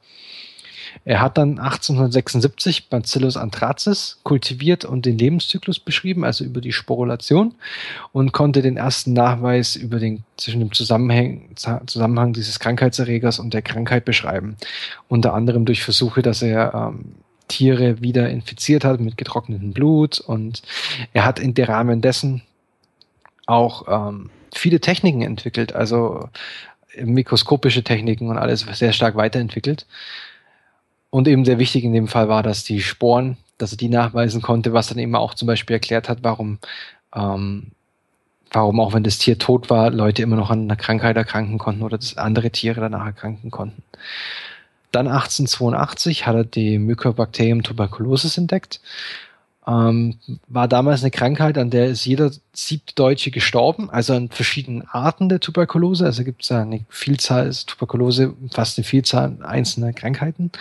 [1.05, 7.55] Er hat dann 1876 Bacillus anthracis kultiviert und den Lebenszyklus beschrieben, also über die Sporulation
[8.13, 11.51] und konnte den ersten Nachweis über den zwischen dem Zusammenhang,
[11.87, 14.57] Zusammenhang dieses Krankheitserregers und der Krankheit beschreiben.
[15.09, 17.15] Unter anderem durch Versuche, dass er ähm,
[17.49, 20.63] Tiere wieder infiziert hat mit getrocknetem Blut und
[21.13, 22.43] er hat in der Rahmen dessen
[23.47, 26.29] auch ähm, viele Techniken entwickelt, also
[27.01, 29.87] mikroskopische Techniken und alles sehr stark weiterentwickelt.
[31.17, 34.43] Und eben sehr wichtig in dem Fall war, dass die Sporen, dass er die nachweisen
[34.43, 36.59] konnte, was dann eben auch zum Beispiel erklärt hat, warum,
[37.15, 37.69] ähm,
[38.53, 41.85] warum auch wenn das Tier tot war, Leute immer noch an einer Krankheit erkranken konnten
[41.85, 43.83] oder dass andere Tiere danach erkranken konnten.
[44.93, 48.83] Dann 1882 hat er die Mycobacterium tuberculosis entdeckt
[49.67, 54.87] ähm, war damals eine Krankheit, an der ist jeder siebte Deutsche gestorben, also an verschiedenen
[54.89, 56.05] Arten der Tuberkulose.
[56.05, 60.53] Also gibt es eine Vielzahl, Tuberkulose fast eine Vielzahl einzelner Krankheiten.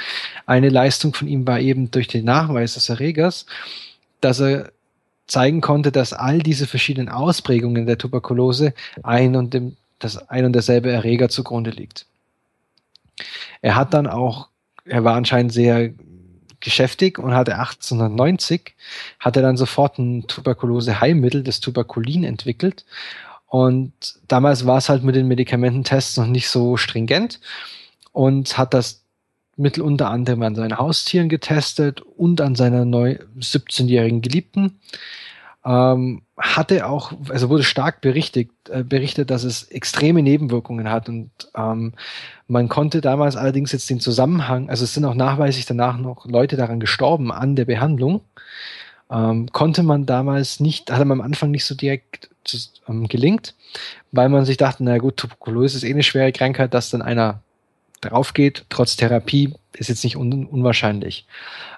[0.47, 3.45] Eine Leistung von ihm war eben durch den Nachweis des Erregers,
[4.22, 4.72] dass er
[5.28, 10.53] zeigen konnte, dass all diese verschiedenen Ausprägungen der Tuberkulose ein und dem, das ein und
[10.53, 12.08] derselbe Erreger zugrunde liegt.
[13.62, 14.49] Er hat dann auch,
[14.84, 15.91] er war anscheinend sehr
[16.60, 18.76] geschäftig und hatte 1890
[19.20, 22.86] hat er dann sofort ein Tuberkulose-Heilmittel, das Tuberkulin, entwickelt.
[23.47, 23.93] Und
[24.28, 27.39] damals war es halt mit den Medikamententests noch nicht so stringent
[28.12, 29.03] und hat das
[29.58, 34.80] Mittel unter anderem an seinen Haustieren getestet und an seiner neu 17-jährigen Geliebten.
[35.66, 41.32] Ähm, hatte auch, also wurde stark berichtet, äh, berichtet, dass es extreme Nebenwirkungen hat und
[41.55, 41.93] ähm,
[42.47, 46.55] man konnte damals allerdings jetzt den Zusammenhang, also es sind auch nachweislich danach noch Leute
[46.55, 48.22] daran gestorben an der Behandlung,
[49.09, 52.30] ähm, konnte man damals nicht, hatte man am Anfang nicht so direkt
[52.88, 53.55] ähm, gelingt,
[54.11, 57.41] weil man sich dachte, na gut, Tuberkulose ist eh eine schwere Krankheit, dass dann einer
[58.01, 61.26] drauf geht, trotz Therapie, ist jetzt nicht un unwahrscheinlich.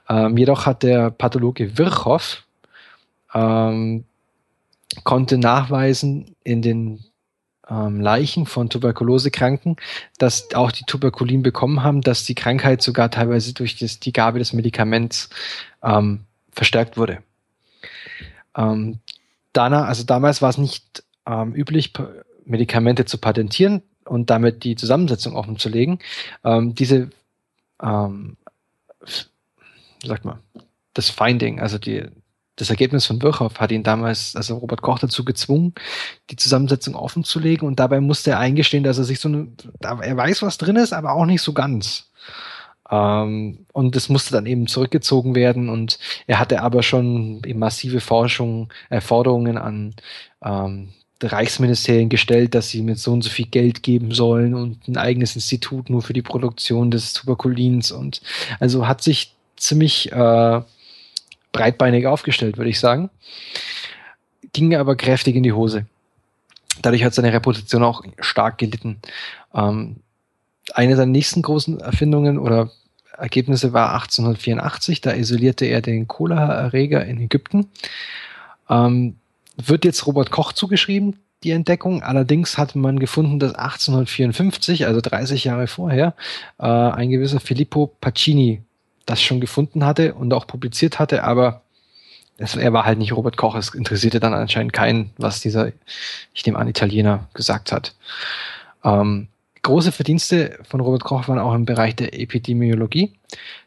[0.09, 2.43] Ähm, jedoch hat der Pathologe Virchow
[3.38, 4.05] ähm,
[5.03, 7.03] konnte nachweisen in den
[7.69, 9.75] ähm, Leichen von Tuberkulosekranken,
[10.17, 14.39] dass auch die Tuberkulin bekommen haben, dass die Krankheit sogar teilweise durch das, die Gabe
[14.39, 15.29] des Medikaments
[15.83, 16.21] ähm,
[16.51, 17.21] verstärkt wurde.
[18.55, 18.99] Ähm,
[19.53, 21.93] danach, also damals war es nicht ähm, üblich,
[22.45, 25.99] Medikamente zu patentieren und damit die Zusammensetzung offen zu legen.
[26.45, 27.09] Ähm, diese,
[27.83, 28.38] ähm,
[30.03, 30.39] sagt man,
[30.93, 32.05] das Finding, also die,
[32.58, 35.74] das Ergebnis von Virchow hat ihn damals, also Robert Koch dazu gezwungen,
[36.30, 39.47] die Zusammensetzung offen zu legen und dabei musste er eingestehen, dass er sich so eine,
[39.80, 42.10] er weiß, was drin ist, aber auch nicht so ganz.
[42.89, 45.70] Ähm, und das musste dann eben zurückgezogen werden.
[45.70, 49.93] Und er hatte aber schon massive Forschung, äh, Forderungen an
[50.43, 50.89] ähm,
[51.22, 55.36] Reichsministerien gestellt, dass sie mit so und so viel Geld geben sollen und ein eigenes
[55.36, 57.91] Institut nur für die Produktion des Tuberkulins.
[57.91, 58.22] Und
[58.60, 60.62] also hat sich ziemlich äh,
[61.58, 63.10] breitbeinig aufgestellt, würde ich sagen.
[64.53, 65.86] Ging aber kräftig in die Hose.
[66.82, 68.99] Dadurch hat seine Reputation auch stark gelitten.
[69.53, 69.97] Ähm,
[70.74, 72.70] eine seiner nächsten großen Erfindungen oder
[73.18, 75.01] Ergebnisse war 1884.
[75.01, 77.68] Da isolierte er den Cholera-Erreger in Ägypten.
[78.70, 79.16] Ähm,
[79.55, 82.03] wird jetzt Robert Koch zugeschrieben, die Entdeckung.
[82.03, 86.14] Allerdings hat man gefunden, dass 1854, also 30 Jahre vorher,
[86.60, 88.62] äh, ein gewisser Filippo Pacini
[89.08, 91.64] das schon gefunden hatte und auch publiziert hatte, aber
[92.38, 93.55] es, er war halt nicht Robert Koch.
[93.55, 95.72] Es interessierte dann anscheinend keinen, was dieser,
[96.34, 97.95] ich nehme an, Italiener gesagt hat.
[98.84, 99.28] Ähm,
[99.64, 103.14] große Verdienste von Robert Koch waren auch im Bereich der Epidemiologie.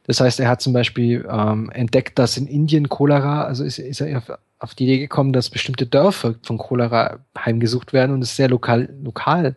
[0.06, 4.00] Das heißt, er hat zum Beispiel ähm, entdeckt, dass in Indien Cholera, also ist, ist
[4.00, 8.36] er auf, auf, die Idee gekommen, dass bestimmte Dörfer von Cholera heimgesucht werden und es
[8.36, 9.56] sehr lokal, lokal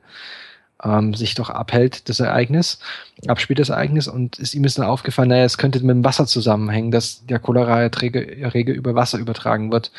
[0.83, 2.79] ähm, sich doch abhält, das Ereignis,
[3.27, 6.27] abspielt das Ereignis und ist ihm ist dann aufgefallen, naja, es könnte mit dem Wasser
[6.27, 9.91] zusammenhängen, dass der Cholera-Erreger über Wasser übertragen wird.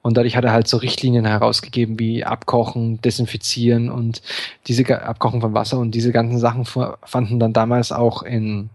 [0.00, 4.22] Und dadurch hat er halt so Richtlinien herausgegeben, wie Abkochen, Desinfizieren und
[4.68, 6.64] diese Abkochen von Wasser und diese ganzen Sachen
[7.02, 8.70] fanden dann damals auch in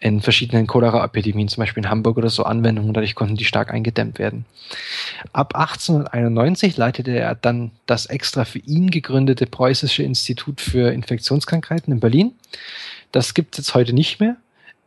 [0.00, 3.72] in verschiedenen Cholera-Epidemien, zum Beispiel in Hamburg oder so, Anwendung und dadurch konnten die stark
[3.72, 4.46] eingedämmt werden.
[5.34, 12.00] Ab 1891 leitete er dann das extra für ihn gegründete Preußische Institut für Infektionskrankheiten in
[12.00, 12.32] Berlin.
[13.12, 14.36] Das gibt es jetzt heute nicht mehr.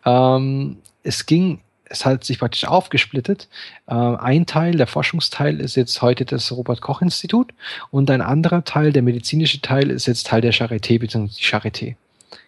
[0.03, 3.47] Ähm, es ging es hat sich praktisch aufgesplittet.
[3.85, 7.53] Äh, ein Teil, der Forschungsteil, ist jetzt heute das Robert-Koch-Institut
[7.91, 11.27] und ein anderer Teil, der medizinische Teil, ist jetzt Teil der Charité bzw.
[11.27, 11.95] die Charité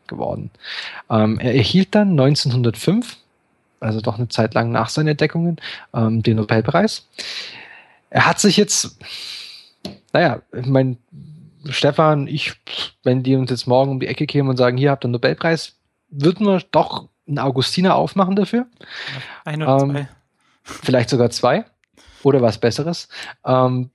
[0.08, 0.52] geworden.
[1.10, 3.18] Ähm, er erhielt dann 1905,
[3.80, 5.58] also doch eine Zeit lang nach seinen Entdeckungen,
[5.94, 7.08] ähm, den Nobelpreis.
[8.10, 8.98] Er hat sich jetzt,
[10.14, 10.98] naja, ich meine,
[11.70, 12.54] Stefan, ich,
[13.04, 15.14] wenn die uns jetzt morgen um die Ecke kämen und sagen, hier habt ihr einen
[15.14, 15.76] Nobelpreis,
[16.10, 18.68] würden wir doch einen Augustiner aufmachen dafür.
[19.44, 20.08] Ein oder ähm, zwei.
[20.64, 21.66] Vielleicht sogar zwei.
[22.24, 23.08] Oder was Besseres.
[23.46, 23.92] Ähm,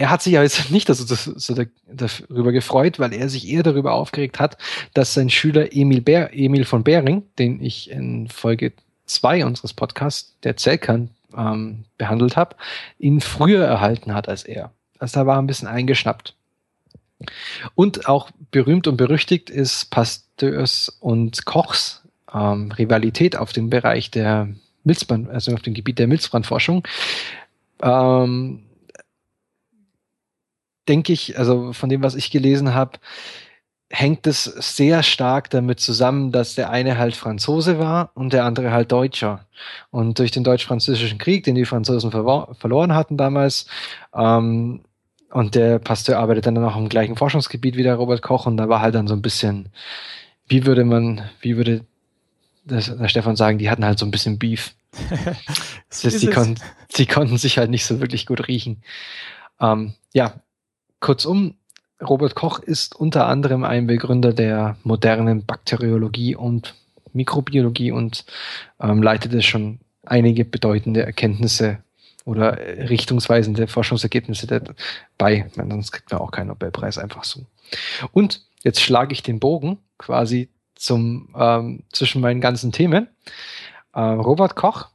[0.00, 1.54] er hat sich ja jetzt nicht also das, so
[1.86, 4.56] darüber gefreut, weil er sich eher darüber aufgeregt hat,
[4.94, 8.72] dass sein Schüler Emil, Bär, Emil von Behring, den ich in Folge
[9.04, 12.56] zwei unseres Podcasts, der Zellkern, ähm, behandelt habe,
[12.98, 14.72] ihn früher erhalten hat als er.
[14.98, 16.34] Also da war er ein bisschen eingeschnappt.
[17.74, 24.48] Und auch berühmt und berüchtigt ist Pasteurs und Kochs ähm, Rivalität auf dem Bereich der
[24.82, 26.88] Milzbrand, also auf dem Gebiet der Milzbrandforschung.
[27.82, 28.62] Ähm,
[30.90, 32.98] denke ich, also von dem, was ich gelesen habe,
[33.92, 38.72] hängt es sehr stark damit zusammen, dass der eine halt Franzose war und der andere
[38.72, 39.46] halt Deutscher.
[39.90, 43.66] Und durch den deutsch-französischen Krieg, den die Franzosen verloren hatten damals,
[44.14, 44.80] ähm,
[45.30, 48.68] und der Pasteur arbeitet dann auch im gleichen Forschungsgebiet wie der Robert Koch und da
[48.68, 49.68] war halt dann so ein bisschen,
[50.48, 51.84] wie würde man, wie würde
[52.64, 54.74] der, der Stefan sagen, die hatten halt so ein bisschen Beef.
[55.88, 56.56] das heißt, die, kon
[56.96, 58.82] die konnten sich halt nicht so wirklich gut riechen.
[59.60, 60.34] Ähm, ja,
[61.00, 61.54] Kurzum,
[62.00, 66.74] Robert Koch ist unter anderem ein Begründer der modernen Bakteriologie und
[67.12, 68.24] Mikrobiologie und
[68.80, 71.78] ähm, leitete schon einige bedeutende Erkenntnisse
[72.24, 75.50] oder richtungsweisende Forschungsergebnisse dabei.
[75.56, 77.44] Meine, sonst kriegt man auch keinen Nobelpreis einfach so.
[78.12, 83.08] Und jetzt schlage ich den Bogen quasi zum ähm, zwischen meinen ganzen Themen.
[83.92, 84.88] Äh, Robert Koch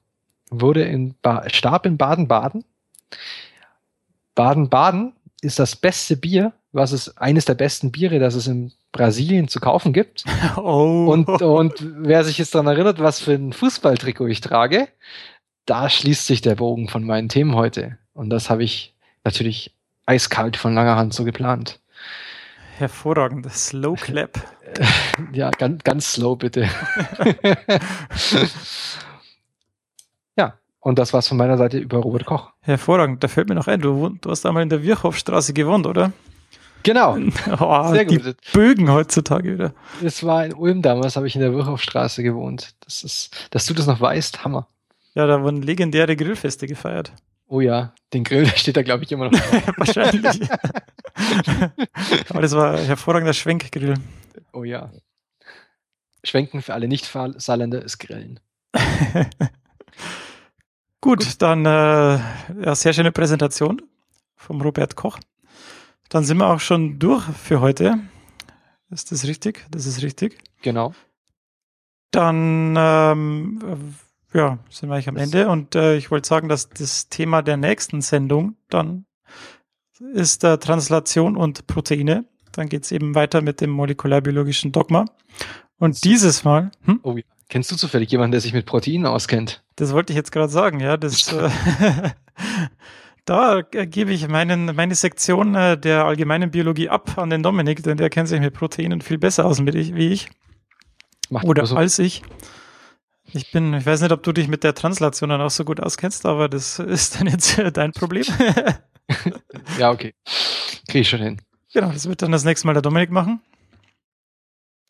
[0.50, 2.64] wurde in ba starb in Baden-Baden.
[4.36, 5.14] Baden-Baden
[5.46, 9.60] ist das beste Bier, was es eines der besten Biere, das es in Brasilien zu
[9.60, 10.26] kaufen gibt.
[10.58, 11.08] Oh.
[11.12, 14.88] Und, und wer sich jetzt daran erinnert, was für ein Fußballtrikot ich trage,
[15.66, 17.98] da schließt sich der Bogen von meinen Themen heute.
[18.14, 18.94] Und das habe ich
[19.24, 19.76] natürlich
[20.06, 21.80] eiskalt von langer Hand so geplant.
[22.78, 23.52] Hervorragend.
[23.52, 24.42] Slow Clap.
[25.34, 26.70] ja, ganz, ganz slow bitte.
[30.86, 32.52] Und das war's von meiner Seite über Robert Koch.
[32.62, 33.24] Hervorragend.
[33.24, 36.14] Da fällt mir noch ein, du, du hast einmal in der Wirchhofstraße gewohnt, oder?
[36.84, 37.18] Genau.
[37.60, 38.24] oh, Sehr gut.
[38.24, 39.74] Die Bögen heutzutage wieder.
[40.04, 42.76] Das war in Ulm damals, habe ich in der Wirchhofstraße gewohnt.
[42.82, 44.68] Das ist, dass du das noch weißt, Hammer.
[45.16, 47.14] Ja, da wurden legendäre Grillfeste gefeiert.
[47.48, 49.40] Oh ja, den Grill, steht da, glaube ich, immer noch.
[49.78, 50.40] Wahrscheinlich.
[52.30, 53.96] Aber das war ein hervorragender Schwenkgrill.
[54.54, 54.92] Oh ja.
[56.24, 58.40] Schwenken für alle Nicht-Saarländer ist Grillen.
[61.06, 63.80] Gut, dann äh, ja, sehr schöne Präsentation
[64.36, 65.20] vom Robert Koch.
[66.10, 68.00] Dann sind wir auch schon durch für heute.
[68.90, 69.68] Ist das richtig?
[69.70, 70.40] Das ist richtig.
[70.64, 70.96] Genau.
[72.10, 73.60] Dann ähm,
[74.34, 77.58] ja, sind wir eigentlich am Ende und äh, ich wollte sagen, dass das Thema der
[77.58, 79.06] nächsten Sendung dann
[80.12, 82.26] ist äh, Translation und Proteine.
[82.52, 85.06] Dann geht es eben weiter mit dem molekularbiologischen Dogma.
[85.78, 86.72] Und dieses Mal.
[86.86, 87.00] Hm?
[87.04, 87.35] Oh ja.
[87.50, 89.64] Kennst du zufällig jemanden, der sich mit Proteinen auskennt?
[89.76, 90.98] Das wollte ich jetzt gerade sagen, ja.
[90.98, 91.50] Das, äh,
[93.26, 97.98] da gebe ich meinen, meine Sektion äh, der allgemeinen Biologie ab an den Dominik, denn
[97.98, 100.30] der kennt sich mit Proteinen viel besser aus ich, wie ich.
[101.30, 101.76] Macht Oder so.
[101.76, 102.24] als ich.
[103.34, 105.80] Ich bin, ich weiß nicht, ob du dich mit der Translation dann auch so gut
[105.80, 108.26] auskennst, aber das ist dann jetzt dein Problem.
[109.78, 110.14] ja, okay.
[110.88, 111.42] Kriege ich schon hin.
[111.74, 113.42] Genau, das wird dann das nächste Mal der Dominik machen.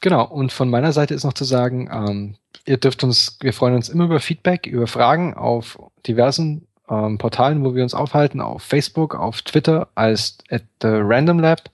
[0.01, 2.35] Genau, und von meiner Seite ist noch zu sagen, ähm,
[2.65, 7.63] ihr dürft uns, wir freuen uns immer über Feedback, über Fragen auf diversen ähm, Portalen,
[7.63, 11.69] wo wir uns aufhalten, auf Facebook, auf Twitter als at the Random Lab.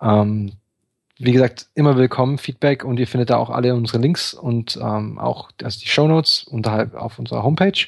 [0.00, 0.52] Ähm,
[1.18, 5.18] wie gesagt, immer willkommen Feedback und ihr findet da auch alle unsere Links und ähm,
[5.18, 7.86] auch also die Show Notes unterhalb auf unserer Homepage.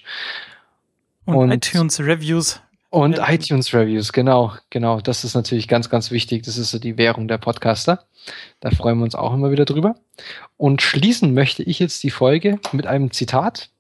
[1.25, 2.61] Und, und iTunes Reviews
[2.93, 3.31] Und Ja.
[3.31, 5.01] iTunes-Reviews, genau, genau.
[5.01, 6.43] Das ist natürlich ganz, ganz wichtig.
[6.43, 8.05] Das ist so die Währung der Podcaster.
[8.61, 9.95] Da freuen wir uns auch immer wieder drüber.
[10.59, 13.71] Und schließen möchte ich jetzt die Folge mit einem Zitat.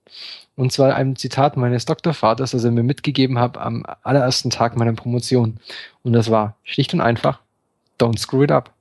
[0.57, 4.95] Und zwar einem Zitat meines Doktorvaters, das er mir mitgegeben hat am allerersten Tag meiner
[4.95, 5.61] Promotion.
[6.03, 7.41] Und das war schlicht und einfach,
[8.01, 8.73] don't screw it up.